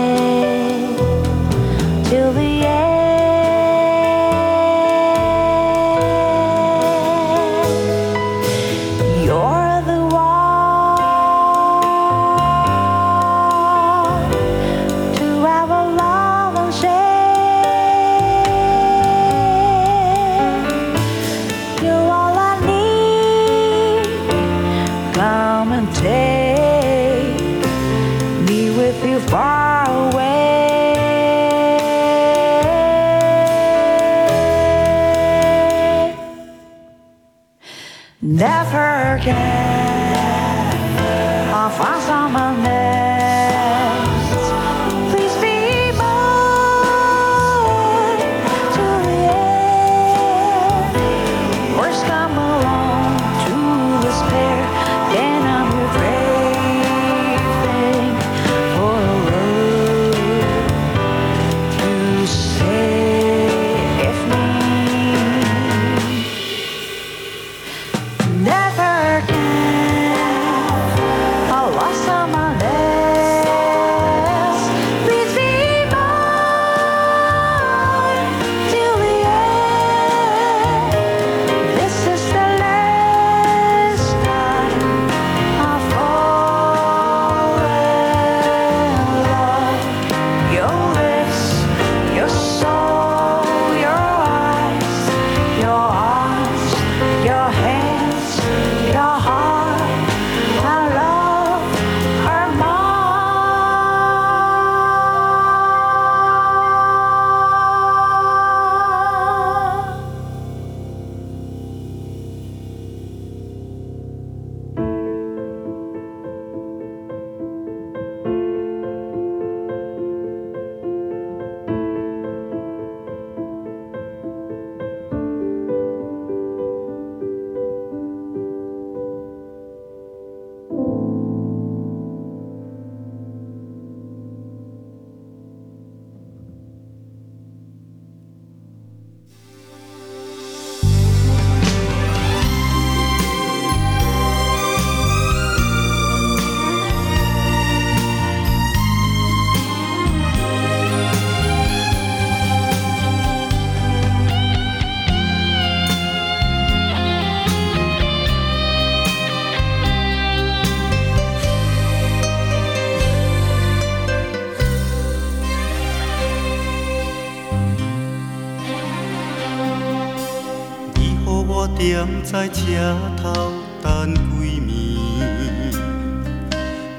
[172.31, 173.51] 在车头
[173.83, 174.71] 等归暝，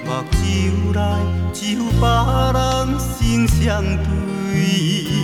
[0.04, 1.00] 目睭内
[1.54, 2.06] 只有别
[2.52, 5.21] 人心相对，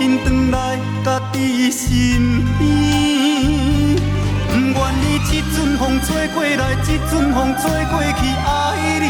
[0.00, 0.56] 紧转来
[1.04, 1.86] 家己身
[2.56, 2.60] 边，
[4.48, 8.48] 不愿意这阵风吹过来，这阵风吹过去，爱
[8.98, 9.04] 你。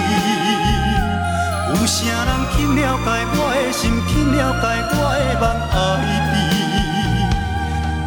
[1.69, 1.95] 有啥
[2.27, 5.79] 人去了解我的心，去了解我的梦爱
[6.33, 6.35] 悲？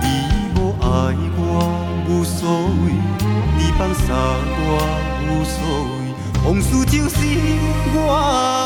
[0.01, 0.05] 你
[0.59, 0.83] 无爱
[1.37, 1.41] 我
[2.09, 2.41] 无所
[2.83, 2.83] 谓，
[3.57, 4.03] 你放洒
[4.59, 4.69] 我
[5.29, 5.55] 无所
[5.87, 5.95] 谓，
[6.43, 7.15] 往事就是
[7.95, 7.97] 我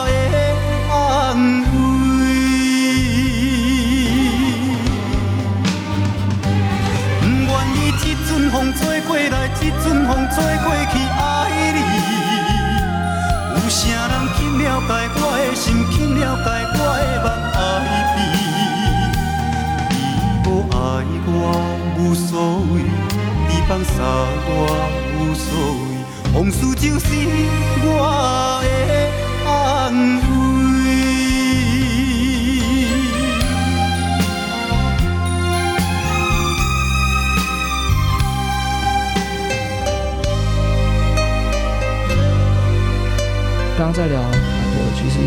[0.09, 0.36] 的
[0.91, 0.91] 安
[8.58, 10.36] 风吹过来，这阵风吹
[10.66, 11.22] 过去，爱
[11.76, 11.80] 你。
[13.53, 13.78] 有啥
[14.08, 17.55] 人去了解我的心，去了解我的梦爱
[18.16, 18.18] 悲？
[19.91, 19.93] 你
[20.49, 20.76] 无爱
[21.28, 21.32] 我
[21.99, 22.34] 无所
[22.74, 22.82] 谓，
[23.47, 23.93] 你放洒
[24.49, 24.49] 我
[25.14, 25.47] 无所
[25.84, 25.86] 谓，
[26.34, 27.05] 往事就是
[27.84, 27.86] 我
[28.64, 28.66] 的
[29.47, 29.53] 安
[30.18, 30.57] 慰。
[43.78, 45.20] 刚刚在聊蛮多的，其实，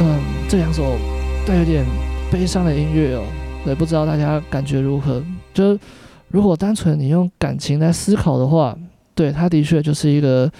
[0.00, 0.98] 嗯，这两首
[1.46, 1.84] 带有点
[2.28, 3.22] 悲伤的音乐哦，
[3.64, 5.22] 对不知道大家感觉如何？
[5.52, 5.78] 就
[6.26, 8.76] 如果单纯你用感情来思考的话，
[9.14, 10.50] 对，他的确就是一个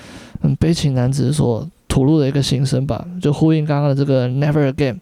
[0.42, 4.98] 嗯悲情男子所吐露的一个心声吧，就呼应刚刚的这个 Never Again。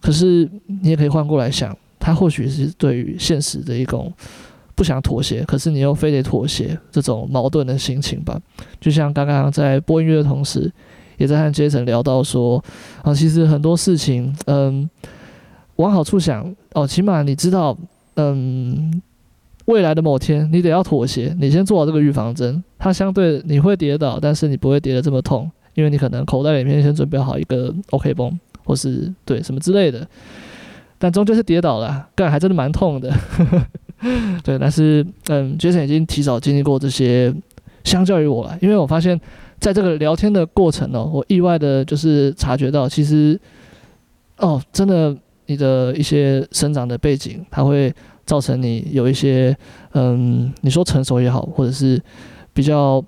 [0.00, 4.10] 可是你也可以换过来想，他或许是对于现实的一种
[4.74, 8.40] 不想妥协，可是你又非得妥协这种矛盾的心情吧。
[8.80, 10.72] 就像刚刚在播音乐的同时。
[11.18, 12.64] 也在和 Jason 聊到说，
[13.02, 14.88] 啊，其实很多事情，嗯，
[15.76, 17.76] 往好处想，哦，起码你知道，
[18.16, 19.02] 嗯，
[19.66, 30.06] 未来的某天你得要妥协，你先做好这个预防针，它相对你会跌倒，但是你不会跌得这么痛，因为你可能口袋里面先准备好一个 OK 绷，或是对什么之类的，
[30.98, 33.12] 但终究是跌倒了，干还真的蛮痛的，
[34.42, 37.34] 对，但是嗯，Jason 已经提早经历过这些，
[37.84, 39.20] 相较于我来，因为我发现。
[39.60, 43.38] 在这个聊天的过程呢、哦，我意外的就是察觉到，其实，
[44.38, 47.92] 哦，真的，你的一些生长的背景，它会
[48.24, 49.56] 造成你有一些，
[49.92, 52.00] 嗯，你说成熟也好，或者是
[52.52, 53.04] 比较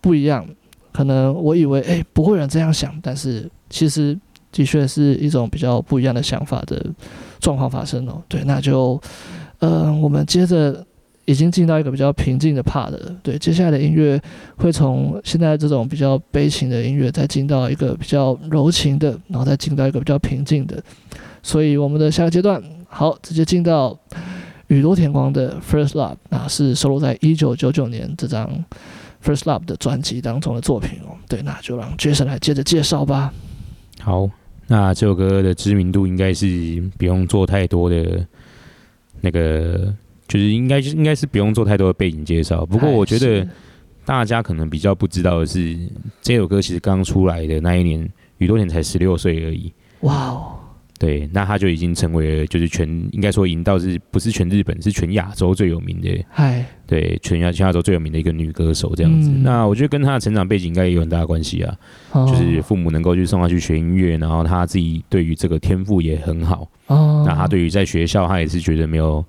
[0.00, 0.46] 不一样。
[0.92, 4.18] 可能我以为，哎，不会有人这样想，但是其实
[4.50, 6.84] 的确是一种比较不一样的想法的
[7.40, 8.22] 状况发生哦。
[8.28, 9.00] 对，那就，
[9.60, 10.84] 呃，我们接着
[11.24, 13.16] 已经进到一个比较平静的 part 了。
[13.22, 14.20] 对，接下来的音乐
[14.56, 20.82] 会从现在这种比较悲情的音乐，再进到一个比较柔情的，然后再进到一个比较平静的。
[21.42, 23.98] 所以我们的下个阶段，好，直接进到
[24.68, 28.48] 宇多田光的 First Love，那是收录在一九九九年这张
[29.24, 31.16] First Love 的专辑当中的作品哦。
[31.28, 33.32] 对，那就让 Jason 来接着介绍吧。
[34.00, 34.28] 好。
[34.68, 38.24] 那这首歌的知名度应该是不用做太多的
[39.20, 39.92] 那个，
[40.32, 42.64] 就是应该应该是不用做太多的背景介绍。
[42.64, 43.46] 不过我觉得
[44.02, 45.76] 大家可能比较不知道的是，
[46.22, 48.08] 这首歌其实刚出来的那一年，
[48.38, 49.70] 宇多田才十六岁而已。
[50.00, 50.54] 哇哦！
[50.98, 56.24] 对，那他就已经成为了，就是全应该说，已经到是不是全日本，是全亚洲最有名的。
[56.30, 59.28] 嗨，对，全亚全亚洲最有名的一个女歌手这样子。
[59.28, 61.76] 嗯、那我觉得跟她的成长背景应该也有很大的关系啊。
[62.12, 66.68] 哦、就是父母能够去送她去学音乐，然后她自己对于这个天赋也很好。
[66.86, 69.24] 哦，那她对于在学校，她也是觉得没有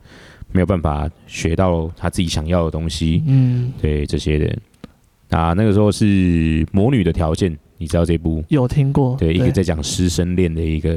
[0.54, 3.22] 没有办法学到他自己想要的东西。
[3.28, 4.58] 嗯，对这些的。
[5.30, 6.06] 啊那个时候是
[6.72, 7.52] 《魔女的条件》。
[7.80, 9.18] 你知道这部有听过？
[9.18, 10.94] 对，一个在讲师生恋的一个，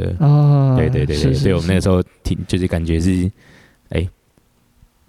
[0.76, 3.28] 对对对对，所以我们那个时候听，就是感觉是，
[3.88, 4.08] 哎，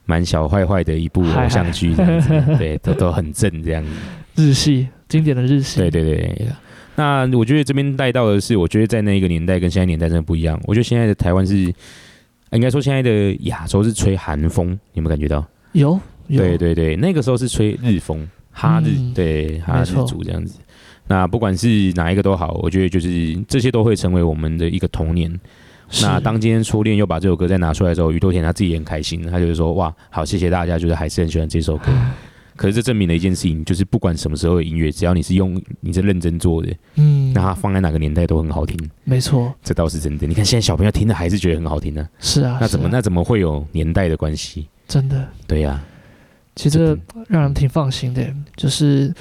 [0.05, 3.91] 蛮小坏坏的一部偶像剧这样子， 对，都都很正这样子。
[4.37, 6.47] 日系经典的日系，对对对。
[6.95, 10.59] 那我觉得这边带到的是，我觉得在那一个年代跟现在年代真的不一样。
[10.63, 11.71] 我觉得现在的台湾是，
[12.51, 15.45] 应该说现在的亚洲是吹韩风，你有没有感觉到？
[15.73, 20.59] 有，对对对，那个时候是吹日风，哈日，对，哈日族这样子。
[21.07, 25.39] 那不管是哪一个都好，我觉得就是这些都会成为我们的一个童年。
[26.01, 31.85] 那当今天初恋又把这首歌再拿出来之后，宇多田他自己也很开心，他就是说：“哇，好，谢谢大家，就是还是很喜欢这首歌。
[32.57, 38.77] 唉”可是这证明了一件事情，就是不管什么时候的音乐，只要你是用你是认真做的，嗯，那它放在哪个年代都很好听。
[39.03, 40.25] 没错错，这倒是真的。
[40.25, 42.09] 你看现在小朋友听的还是觉得很好听呢、啊。
[42.19, 44.67] 是啊，那怎么、啊、那怎么会有年代的关系？
[44.87, 45.85] 真的，对呀、啊。
[46.55, 46.97] 其实
[47.27, 49.13] 让人挺放心的，就是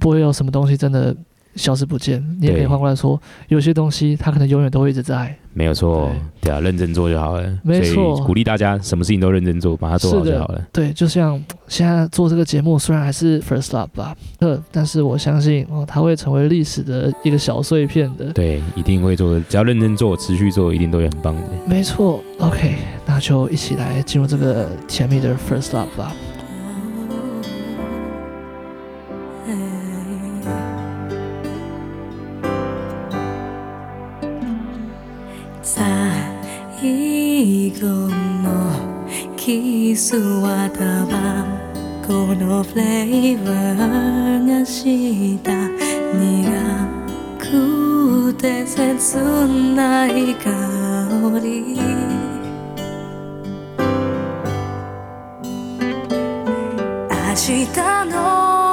[0.00, 1.16] 不会有什么东西真的。
[1.60, 5.36] 消失不见，你也可以换过来说，有些东西它可能永远都会一直在。
[5.52, 6.08] 没有错，
[6.40, 7.58] 对啊，认真做就好了。
[7.62, 10.62] 没错，鼓励大家什么事情都认真做，把它做好就好了。
[10.72, 18.32] 对，就像现在做这个节目，虽然还是 first love 吧，呃，但是我相信哦，它会成为历史的一个小碎片的。
[18.32, 21.42] 对，一定会做的，只要认真做，持续做，一定都会很棒的。
[21.66, 26.14] 没错，OK，那就一起来进入这个甜蜜的 first love 吧。
[37.40, 38.52] 最后の
[39.34, 41.46] キスはタバ
[42.06, 45.50] コのフレーバーがした。
[46.18, 46.20] 苦
[47.38, 49.16] くて切
[49.74, 51.80] ない香り。
[57.08, 57.34] 明
[57.64, 57.72] 日
[58.10, 58.69] の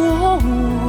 [0.00, 0.87] 我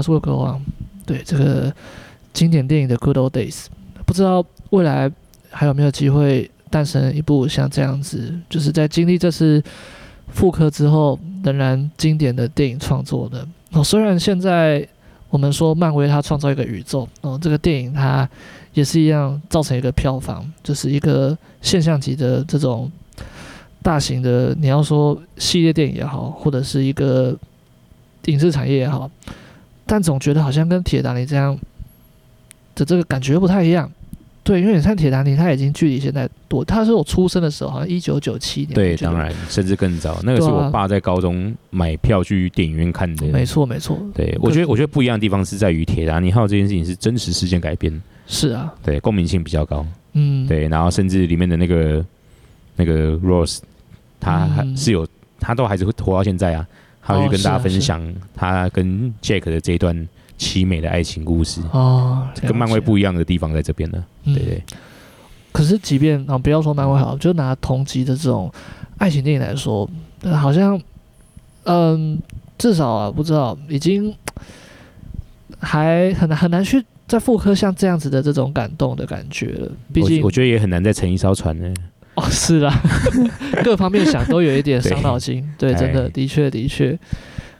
[0.00, 0.60] My Heart Will Go On，
[1.04, 1.72] 对这个
[2.32, 3.66] 经典电影的 Good Old Days，
[4.06, 5.10] 不知道未来
[5.50, 9.62] 还有没有机会诞生一部像这样子，就是在经历这次
[10.28, 13.46] 复刻之后，仍然经典的电影创作的。
[13.72, 14.86] 哦，虽然现在
[15.28, 18.28] 我们说漫威它创造一个宇宙，哦，这个电影它
[18.74, 22.90] 也是一样造成一个票房，就是一个现象级的这种
[23.82, 27.36] 大型的，你要说系列电影也好，或者是一个
[28.26, 29.10] 影视产业也好。
[29.90, 31.58] 但总觉得好像跟铁达尼这样
[32.76, 33.90] 的这个感觉不太一样，
[34.44, 43.98] 对，因为你看铁达尼，他已经距离现在多，他是我出生的时候，好像一九九七年，对，当然甚至更早，那个是我爸在高中买票去电影院看的，没错没错。
[44.14, 52.04] 对，我觉得我觉得不一样的地方是在于铁达尼号这件事情是真实事件改编，是啊，对，共鸣性比较高，嗯，对，然后甚至里面的那个
[52.76, 53.58] 那个 Rose，
[54.20, 55.04] 他还是有，
[55.40, 56.64] 他都还是会活到现在啊。
[57.02, 58.00] 他会去跟大家分享
[58.34, 60.08] 他跟 Jack 的这一段
[60.38, 64.04] 凄美的爱情故事哦，跟漫威不一样的地方在这边呢。
[64.24, 64.62] 嗯、对，对对。
[65.52, 68.50] 可是，即便啊，不要说漫威好，就拿同级的这种
[68.98, 69.88] 爱情电影来说，
[70.40, 70.80] 好像，
[71.64, 72.18] 嗯，
[72.56, 74.14] 至少啊，不知道已经
[75.58, 79.72] 还很难很难去再复刻像这样子的这种感动的感觉了。
[79.92, 81.74] 毕竟我，我觉得也很难再乘一艘船呢。
[82.20, 82.70] 哦，是啦，
[83.64, 85.42] 各方面想都有一点伤脑筋。
[85.56, 86.98] 对，对，真的，的确，的确。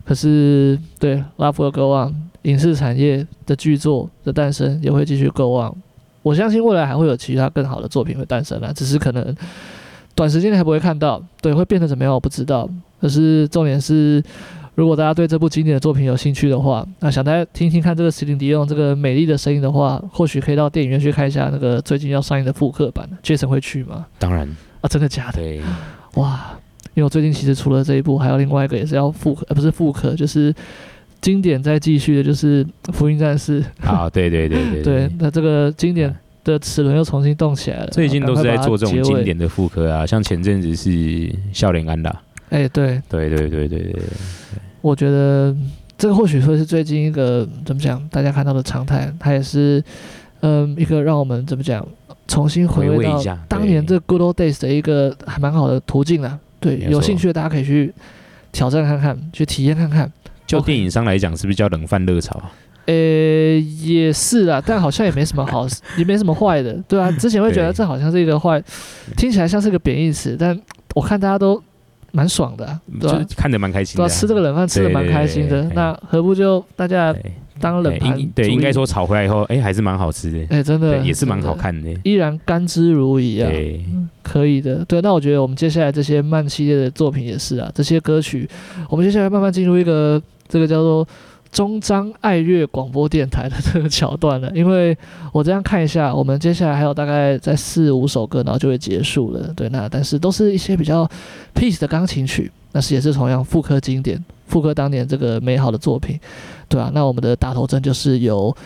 [0.05, 2.09] 可是，对《Love Will Go On》
[2.43, 5.73] 影视产业的巨作的诞生也会继续 Go On。
[6.23, 9.35] 我相信未来还会有其他更好的作品会诞生啦，只是可能
[10.15, 11.23] 短时间内还不会看到。
[11.41, 12.69] 对，会变成怎么样我不知道。
[13.01, 14.23] 可是重点是，
[14.81, 23.07] 如果大家对这部经典的作品有兴趣的话，那想大家听听看这个席琳迪翁这个美丽的声音的话，或许可以到电影院去看一下那个最近要上映的复刻版。
[23.23, 24.07] Jason 会去吗？
[24.19, 24.49] 当然
[24.81, 25.35] 啊，真的假的？
[25.35, 25.61] 对，
[26.15, 26.59] 哇，
[26.95, 30.55] 因为我最近其实除了这一部，还有另外一个也是要复刻，呃，不是复刻，就是。
[31.21, 36.11] 经典在继续的就是《福音战士》啊，对对对对 对，那这个经典
[36.43, 37.89] 的齿轮又重新动起来了。
[37.89, 40.89] 最近都是在做这种经典的复刻啊，像前阵子是
[41.53, 42.11] 《笑脸安达》。
[42.49, 44.03] 哎，对对对对对对，
[44.81, 45.55] 我觉得
[45.99, 49.13] 这个或许会是最近一个怎么讲，大家看到的常态。
[49.19, 49.83] 它也是
[50.41, 51.87] 嗯一个让我们怎么讲，
[52.27, 56.39] 重新回味到当年这 Good Old Days 的一个还蛮好的途径啊。
[56.59, 57.93] 对，有兴趣的大家可以去
[58.53, 60.11] 挑战看看，去体验看看。
[60.47, 62.41] 就电影上来讲，是不是叫冷饭热炒？
[62.87, 65.65] 呃、欸，也是啦，但好像也没什么好，
[65.97, 67.09] 也没什么坏的，对啊。
[67.13, 68.61] 之前会觉得这好像是一个坏，
[69.17, 70.59] 听起来像是个贬义词，但
[70.95, 71.63] 我看大家都
[72.13, 73.27] 蛮爽的、啊，对吧、啊？
[73.37, 75.63] 看着蛮开心的，吃这个冷饭吃的蛮开心的。
[75.75, 77.15] 那何不就大家
[77.61, 78.19] 当冷盘？
[78.35, 80.39] 对，应该说炒回来以后，哎、欸，还是蛮好吃的。
[80.51, 83.51] 哎、欸，真的也是蛮好看的，依然甘之如饴啊。
[83.51, 83.85] 对，
[84.23, 84.85] 可以的。
[84.87, 88.49] 对，那我觉得我们接下来这些慢系列的作品也是啊，这些歌曲，
[88.89, 90.23] 我们接下来慢慢进入一个。
[90.53, 91.07] 这个叫做
[91.53, 94.97] 中彰爱乐广播电台的这个桥段了，因为
[95.33, 99.53] 我这样看一下，我们接下来还有大概在四五首歌，然后就会结束了。
[99.55, 101.09] 对，那但是都是一些比较
[101.55, 106.19] peace 的钢琴曲，那是也是同样复刻经典，复刻当年这个美好的作品，
[106.69, 108.57] 对啊，那我们的打头阵就是由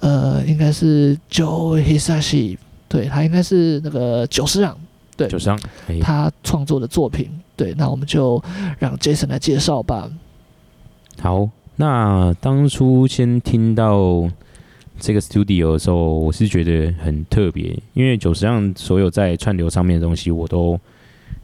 [0.00, 2.58] 呃，应该是 Joe Hisaishi，
[2.88, 4.76] 对，他应该是那个久石让，
[5.16, 5.58] 对，久石让，
[6.00, 8.42] 他创作的作品，对，那我们就
[8.80, 10.10] 让 Jason 来介绍吧。
[11.20, 14.28] 好，那当初先听到
[15.00, 20.78] 这个 studio 的时候，我是觉得很特别，因为九十让所有在串流上面的东西，我都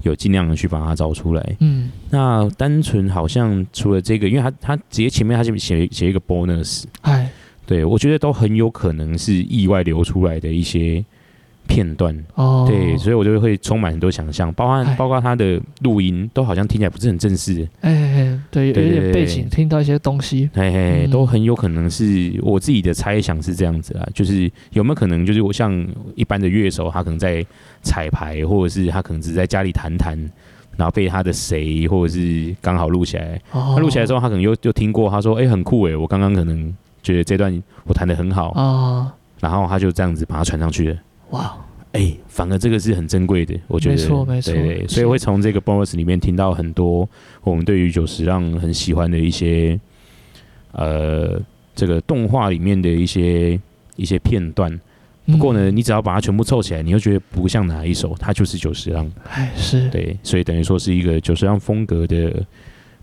[0.03, 1.57] 有尽量的去把它找出来。
[1.61, 7.31] 嗯，那单纯好像除了这个，因为他他直接前面他就写写一个 bonus，哎，
[7.67, 11.05] 对，我觉得都很有可能是意外流出来的一些。
[11.69, 12.13] 片段。
[12.35, 25.87] 哦，对，所以我就会充满很多想象，包括包括他的录音都好像听起来不是很正式，哎，对，有点背景，听到一些东西，哎哎，都很有可能是我自己的猜想是这样子啊，就是有没有可能就是我像
[26.17, 27.45] 一般的乐手，他可能在
[27.83, 30.19] 彩排，或者是他可能只是在家里弹弹，
[30.77, 38.51] 然后被他的谁或者是刚好录起来，他录起来之后，他可能又又听过，他说，哎，很酷哎，我刚刚可能觉得这段我弹的很好。
[38.53, 40.97] 啊，然后他就这样子把它传上去了。
[41.31, 41.57] 哇，
[41.93, 47.09] 哎、欸，反而这个是很珍贵的，我觉得没错没错，对，对，所以会从这个 bonus 里面听到很多
[47.43, 49.79] 我们对于久石让很喜欢的一些，
[50.73, 51.41] 呃，
[51.75, 53.61] 这个动画里面的一些
[53.97, 54.79] 一些片段。
[55.27, 59.11] 不过呢，你只要把它全部凑起来，你又觉得不像哪一首，它就是久石让。
[59.29, 62.43] 哎，是对，所以等于说是一个久石让风格的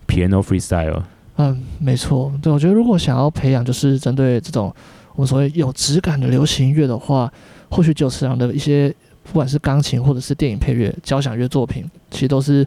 [0.08, 1.04] piano freestyle。
[1.36, 4.74] 嗯，没错，对，我觉得如果想要培养，就是针对这种
[5.14, 7.32] 我们所谓有质感的流行音乐的话。
[7.70, 8.94] 或许久石让的一些，
[9.24, 12.66] 不管是钢琴或者是电影配乐、交响乐作品，其实都是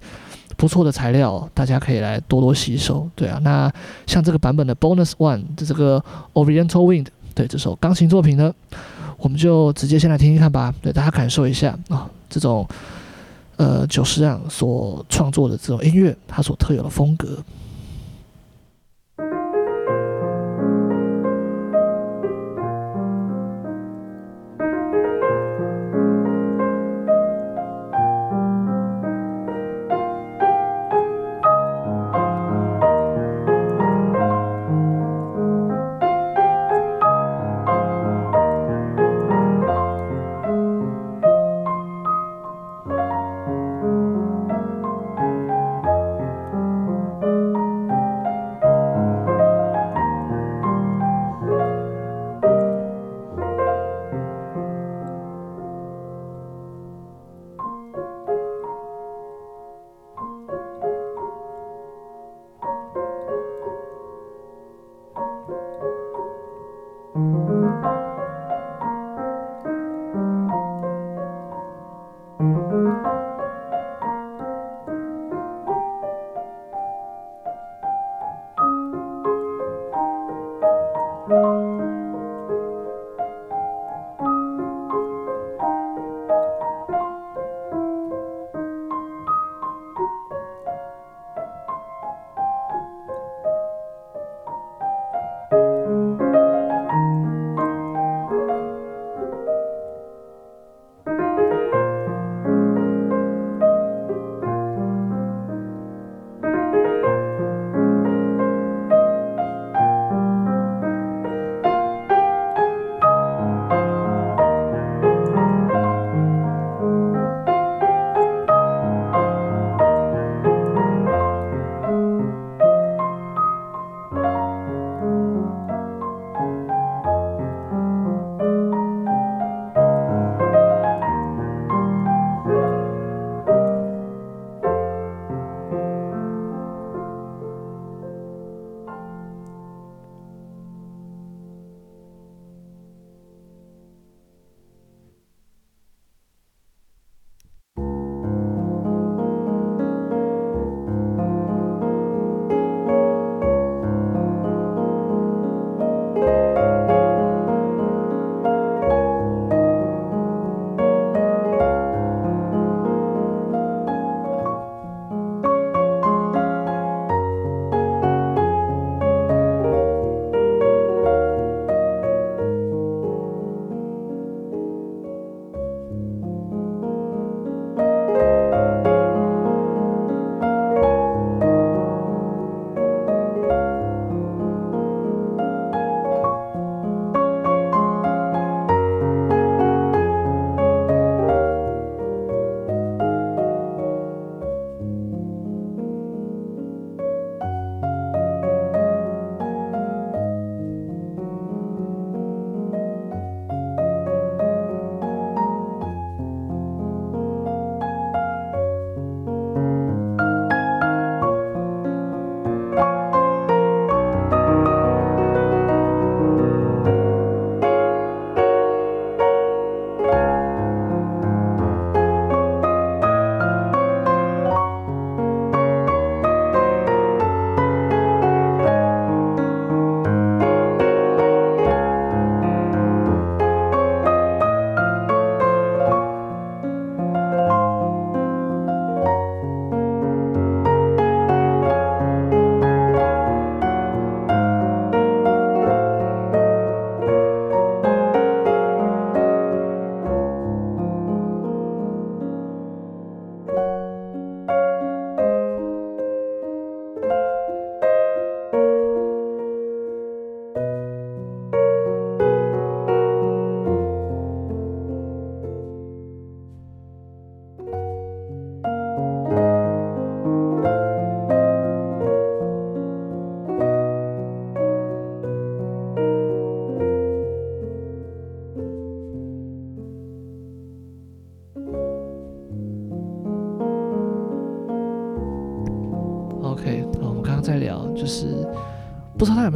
[0.57, 3.09] 不错的材料，大家可以来多多吸收。
[3.15, 3.73] 对啊，那
[4.07, 6.03] 像这个版本的 Bonus One 的这个
[6.35, 8.53] Oriental Wind，对这首钢琴作品呢，
[9.19, 12.66] 我们就直接先来听听看吧，对大家感受一下啊、这种
[13.57, 17.39] 呃久石让所创作的这种音乐，它所特有的风格。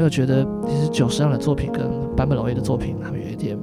[0.03, 3.57] 没有觉得，其实久石让的作品跟坂本龙一的作品，他们有一点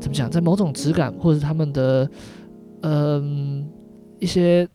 [0.00, 2.10] 怎么讲，在某种质感或者是他们的
[2.80, 3.66] 嗯、呃、
[4.18, 4.66] 一些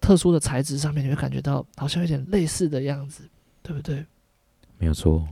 [0.00, 3.24] 特殊的材质上面，你会感觉到好像有点类似的样子，
[3.62, 4.06] 对不对？
[4.78, 5.22] 没有错，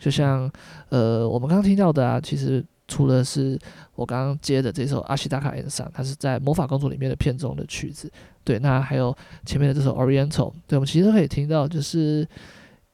[0.00, 0.50] 就像
[0.88, 2.64] 呃我们刚刚听到的啊，其实。
[2.86, 3.58] 除了是
[3.94, 8.12] 我刚刚接的这首《阿西达卡恩上》，它是在《魔法公主》里面的片中的曲子。
[8.44, 9.16] 对，那还有
[9.46, 12.28] 前面的这首《Oriental》，对，我们其实都可以听到，就是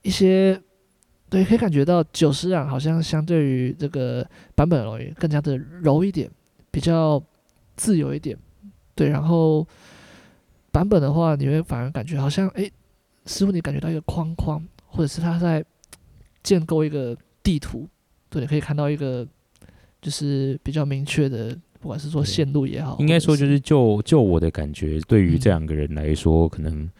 [0.02, 0.56] 一些
[1.30, 6.28] 对，可以感觉到久石让好像相对于这个版本龙一更加的柔一点，
[6.70, 7.22] 比较
[7.76, 8.36] 自由一点。
[8.94, 9.66] 对，然后
[10.70, 12.70] 版本的话，你会反而感觉好像，哎，
[13.24, 15.64] 似乎你感觉到一个框框，或者是他在
[16.42, 17.88] 建构一个地图。
[18.28, 19.26] 对，可以看到一个。
[20.02, 26.90] 就是比较明确的，不管是说线路也好，应该说就是就就我的感觉，对于这两个人来说，嗯、可能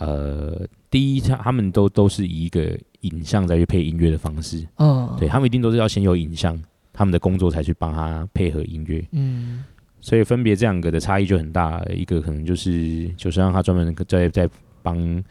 [0.00, 6.60] 呃，第一他他们都都是以一个影像再去配音乐的方式，嗯，对他们一定都是要先有影像，
[6.92, 9.64] 他们的工作才去帮他配合音乐，嗯，
[10.00, 14.48] 所以分别这两个的差异就很大，一个可能就是就是让他专门在在
[14.82, 15.22] 帮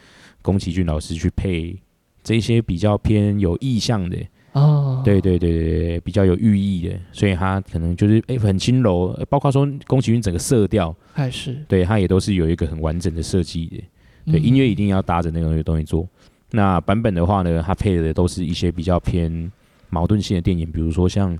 [0.42, 1.78] 宫崎骏老师去配
[2.24, 4.18] 这些比较偏有意向的。
[4.54, 11.64] 哦，对对对对对，比较有寓意的，所以他可能就是哎很轻柔，包括说宫崎骏整个色调还是。
[11.68, 16.08] 对他也都是有一个很完整的设计的，对、嗯、音乐一定要搭着那个东西做。
[16.52, 19.52] 那版本的话呢，它配的都是一些比较偏
[19.90, 21.38] 矛盾性的电影，比如说像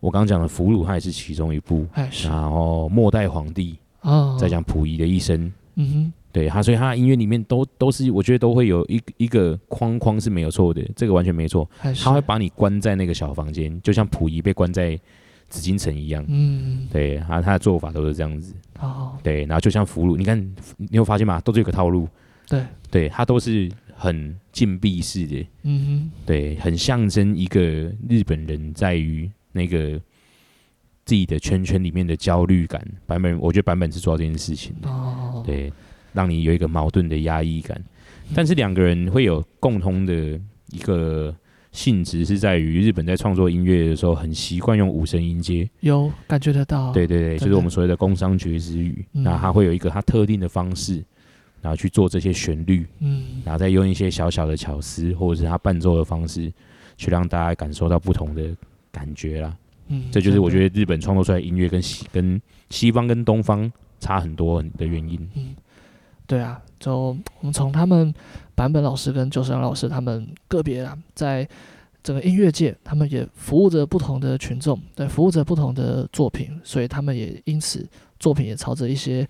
[0.00, 3.78] 我刚刚讲的《俘虏》，它也是其中一部，是然后《末代皇帝》
[4.08, 6.12] 哦，再讲溥仪的一生，嗯哼。
[6.32, 11.68] 对他，所以他的音乐里面都都是，我觉得都会有一一个框框是没有错的，这个完全没错。
[12.02, 14.98] 他会把你关在那个小房间，就像溥仪被关在
[15.50, 16.24] 紫禁城一样。
[16.28, 18.54] 嗯，对，他他的做法都是这样子。
[18.80, 20.40] 哦，对，然后就像俘虏，你看
[20.78, 21.38] 你有发现吗？
[21.42, 22.08] 都是有个套路。
[22.52, 25.46] 对，对它都是很禁闭式的。
[25.62, 27.60] 嗯哼，对，很象征一个
[28.08, 30.00] 日本人在于那个
[31.04, 32.86] 自己的圈圈里面的焦虑感。
[33.06, 34.88] 版本，我觉得版本是做到这件事情的。
[34.88, 35.72] 哦，对。
[36.14, 37.82] 让你有一个矛盾的压抑感，
[38.34, 40.38] 但是两个人会有共通的
[40.70, 41.34] 一个
[41.70, 46.92] 性质，是在于日本在创作音乐的时候很习惯用五声音阶，有感觉得到。
[46.92, 51.02] 对对对，就是我们所谓的工商角徵羽，那它会有一个它特定的方式，
[51.62, 56.52] 然后去做这些旋律，嗯，然后再用一些小小的巧思或者是他伴奏的方式，
[56.98, 58.54] 去让大家感受到不同的
[58.90, 59.56] 感觉啦。
[59.86, 65.18] 嗯，这就是我觉得日本创作出来的音乐跟西跟西方跟东方差很多的原因。
[65.34, 65.54] 嗯。
[66.24, 67.08] 对啊，就
[67.40, 68.14] 我们从他们
[68.54, 71.46] 版本老师跟久石让老师他们个别啊，在
[72.02, 77.86] 整个音乐界，他们也服务着不同的群众，对，服务着不同的作品，所以他们也因此
[78.18, 79.28] 作品也朝着一些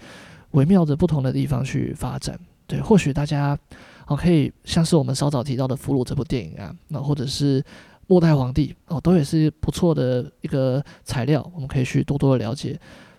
[0.53, 2.39] 微妙的不同的地方去发展。
[2.66, 3.59] 对，或许大家
[4.07, 7.61] 哦可以像是我们稍早提到的《俘虏》这部电影啊，那或者是
[8.07, 12.79] 《末代皇帝》哦，都也是不错的一个材料，我们可以去多多的了解。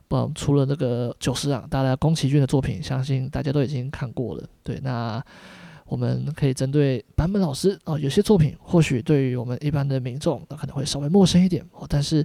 [0.09, 4.43] 嗯，除了那个久石让，大家宫崎骏的作品，相信大家都已经看过了。
[4.61, 5.19] 对，那
[5.85, 12.23] 我们可以针对坂本老师哦，有些作品或许对于我们一般的民众可能会稍微陌生一点哦，但是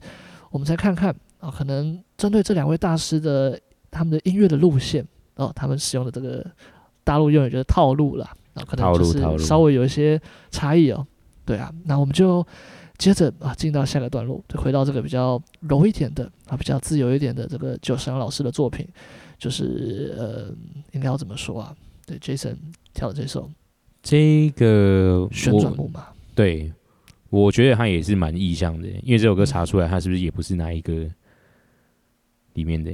[0.51, 3.59] 我们再看看啊，可能针对这两位大师的
[3.91, 5.07] 他们的音乐的路线
[5.37, 6.45] 哦，他们使用的这个
[7.05, 8.25] 大陆用语就是套路了
[8.55, 10.21] 啊，可能就是稍微有一些
[10.51, 11.07] 差异哦。
[11.45, 12.47] 对啊，那我们就。
[12.99, 18.85] 接着啊，进到下个段落，就回到这个比较柔一点的啊，比较自由一点的这个久石让老师的作品，
[19.39, 20.53] 就是呃，
[20.91, 21.73] 应该要怎么说啊？
[22.05, 22.57] 对，Jason
[22.93, 23.49] 跳的这首，
[24.03, 26.73] 这个旋转木马，对，
[27.31, 31.09] 我觉得他也是蛮意象的，因为这首歌查出来，他是不是也不是哪一个
[32.55, 32.93] 里面的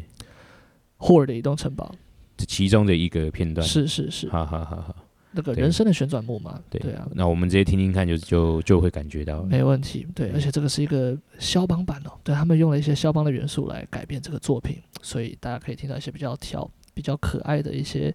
[1.05, 1.94] 霍尔的移动城堡，
[2.35, 4.97] 这其中的一个片段，是是是，哈哈哈哈。
[5.32, 6.81] 那个人生的旋转木马，对。
[6.81, 10.06] 对，啊，那我们直接听听看就，就就就会感觉到，没问题。
[10.14, 18.14] 对，而且这个是一个肖邦版哦，对，他们用了一些肖邦的元素来改变这个作品，所以大家可以听到一些比较调、比较可爱的一些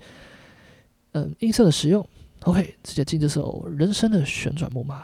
[1.11, 2.03] 嗯音色的使用。
[2.45, 5.03] OK，直接进这首人生的旋转木马。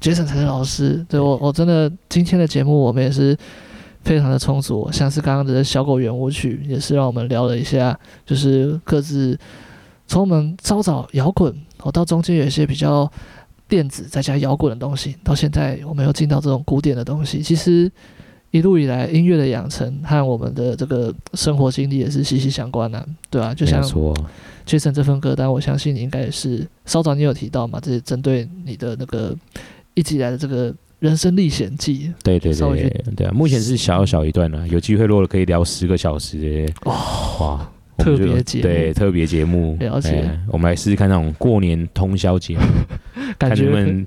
[0.00, 1.04] 对，Jason 才是老师。
[1.08, 3.36] 对我，我真的今天的节目我们也是
[4.02, 9.38] 非常的充足，像是刚刚的小狗圆舞曲，也是让我们聊了一下，就是各自
[10.06, 13.10] 从我们稍早摇滚，哦，到中间有一些比较
[13.68, 17.40] 电子再加摇滚的东西，到现在我们又进到这种古典的东西。
[17.42, 17.90] 其实
[18.50, 23.82] 一路以来音乐的养成和我们的这个生活经历也是息息相关的，啊，对啊，就像。
[24.66, 27.80] Jason 这份歌单，我相信你应该也是稍早你有提到嘛？
[27.80, 29.34] 这是针对你的那个
[29.98, 32.12] 一直以来的这个人生历险记。
[32.22, 36.94] 对对对对，对啊，目前是小小一段呢，有机会落了可以聊十个小时，哇
[37.40, 40.30] 哇， 特别节目，对特别节目，了解。
[40.48, 42.62] 我们来试试看那种过年通宵节目，
[43.36, 44.06] 感觉。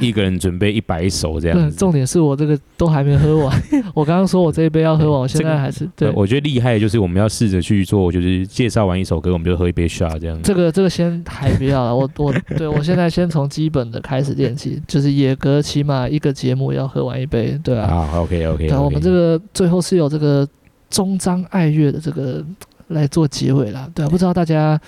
[0.00, 3.62] 一个人准备一百首这样子，重点是我这个都还没喝完。
[3.94, 6.10] 我刚刚说我这一杯要喝完，我现在还是对。
[6.14, 10.42] 我觉得厉害的就是我们要试着去做，就是介绍完一首歌，我们就喝一杯 shot 这样子。
[10.44, 18.06] 这个这个先还不要了，我我对我现在先从基本的开始练起，就是野格起码一个节目要喝完一杯，对啊。
[18.06, 18.68] 好，OK OK。
[18.68, 20.46] 对，我们这个最后是有这个
[20.90, 22.44] 终章爱乐的这个
[22.88, 24.80] 来做结尾了，对啊，不知道大家。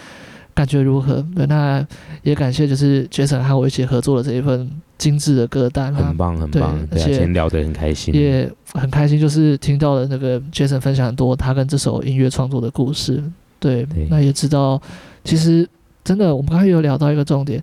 [0.54, 1.24] 感觉如何？
[1.34, 1.84] 对，那
[2.22, 6.86] 也感谢，就是 Jason 和我一起合作的这一份精致的歌单，很棒，很棒。
[6.86, 13.22] 对，而且聊得很开心，也很开心，就是听到了那个 Jason 分享很多他跟这首音乐创作的故事。
[13.58, 14.80] 对，对那也知道，
[15.24, 15.68] 其实
[16.04, 17.62] 真的，我们刚才有聊到一个重点，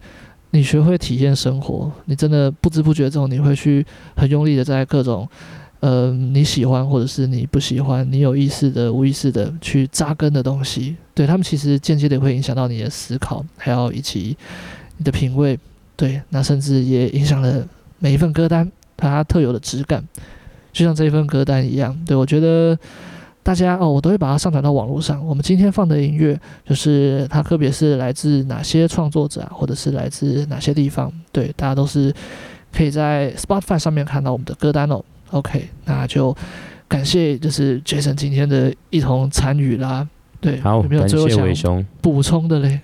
[0.49, 3.85] 你学会体验生活，你真的不知不觉中，你会去
[4.15, 5.27] 很用力的在各种。
[5.81, 14.37] 呃，你喜欢或者是你不喜欢，你有意识的、无意识的去扎根的东西，对他们其实间接的会影响到你的思考，还有以及
[14.97, 15.59] 你的品味，
[15.95, 17.67] 对，那甚至也影响了
[17.97, 20.07] 每一份歌单它特有的质感，
[20.71, 21.99] 就像这一份歌单一样。
[22.05, 22.77] 对，我觉得
[23.41, 25.25] 大家哦，我都会把它上传到网络上。
[25.25, 32.13] 我们今天放的音乐，就是它特别是来自哪些创作者啊，或者是来自哪些地方，对，大家都是
[32.71, 35.03] 可以在 Spotify 上面看到我们的歌单哦。
[35.31, 36.35] OK，那就
[36.87, 40.07] 感谢就是 Jason 今天的一同参与啦。
[40.39, 42.79] 对，好，有没有最后想补充的嘞？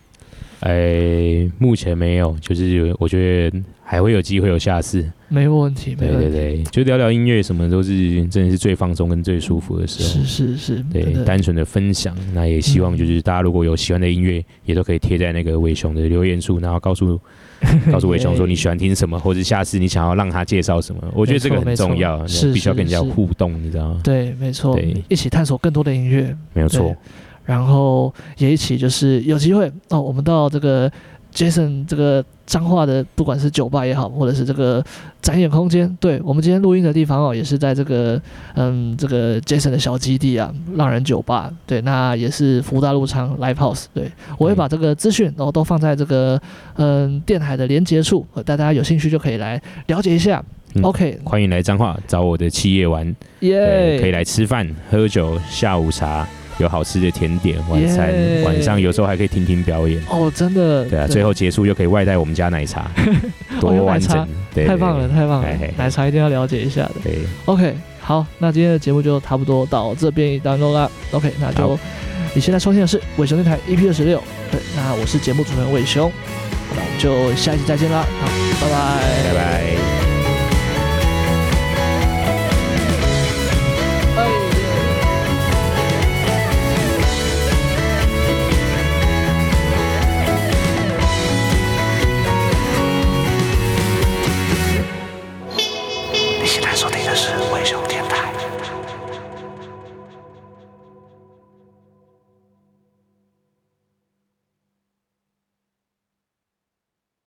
[0.62, 5.08] 哎、欸，目前没有，就是，我觉得还会有机会有下次。
[5.28, 6.30] 没问题，没问题。
[6.30, 10.24] 对对对，就聊聊音乐什么都是真的是最放松跟最舒服的时候。
[10.24, 12.16] 是是是，对，单纯的分享。
[12.34, 17.20] 那也希望就是大家如果有喜欢的音乐，嗯、也都可以贴在那个伟雄的留言处，然后告诉。
[17.92, 24.02] 告诉伟雄说你喜欢听什么，或者下次你想要让他介绍什么，我觉得这个很重要，是必须要跟人家互动，你知道吗？
[24.04, 26.96] 对，没错，一起探索更多的音乐，没有错。
[27.46, 30.92] 然后也一起就是有机会哦，我们到这个。
[31.34, 34.84] Jason 这个彰化的，不管是酒吧也好，或者是这个
[35.22, 38.20] 展演空间，对，我们今天录音的地方哦，也是在这个
[38.56, 44.10] 嗯这个 Jason 的小基地啊，浪人酒吧，对，那也是福大路昌 Live House，对，
[44.40, 46.42] 我会把这个资讯然后都放在这个
[46.78, 50.44] 嗯电台的连接处，大家有兴趣就可以来了解一下。
[50.76, 56.28] 嗯、OK，欢迎来彰化找我的企业玩，耶，可以来吃饭喝酒下午茶。
[56.60, 60.02] 有好吃的甜点，晚餐 Yeah 晚上有时候还可以听听表演。
[60.10, 60.86] 哦，真的。
[60.86, 62.90] 对啊，最后结束又可以外带我们家奶茶，
[63.62, 65.48] 多完整，太棒了，太棒了，
[65.78, 66.96] 奶茶一定要了解一下的。
[67.04, 70.90] 对，OK，好，那今天的节目就差不多到这边一段落了。
[71.12, 71.78] OK，那就
[72.34, 74.22] 你现在收听的是伟雄电台 EP 二十六，
[74.52, 76.12] 对，那我是节目主持人伟雄，
[76.76, 78.28] 那我们就下一期再见啦，好，
[78.62, 80.07] 拜拜，拜拜。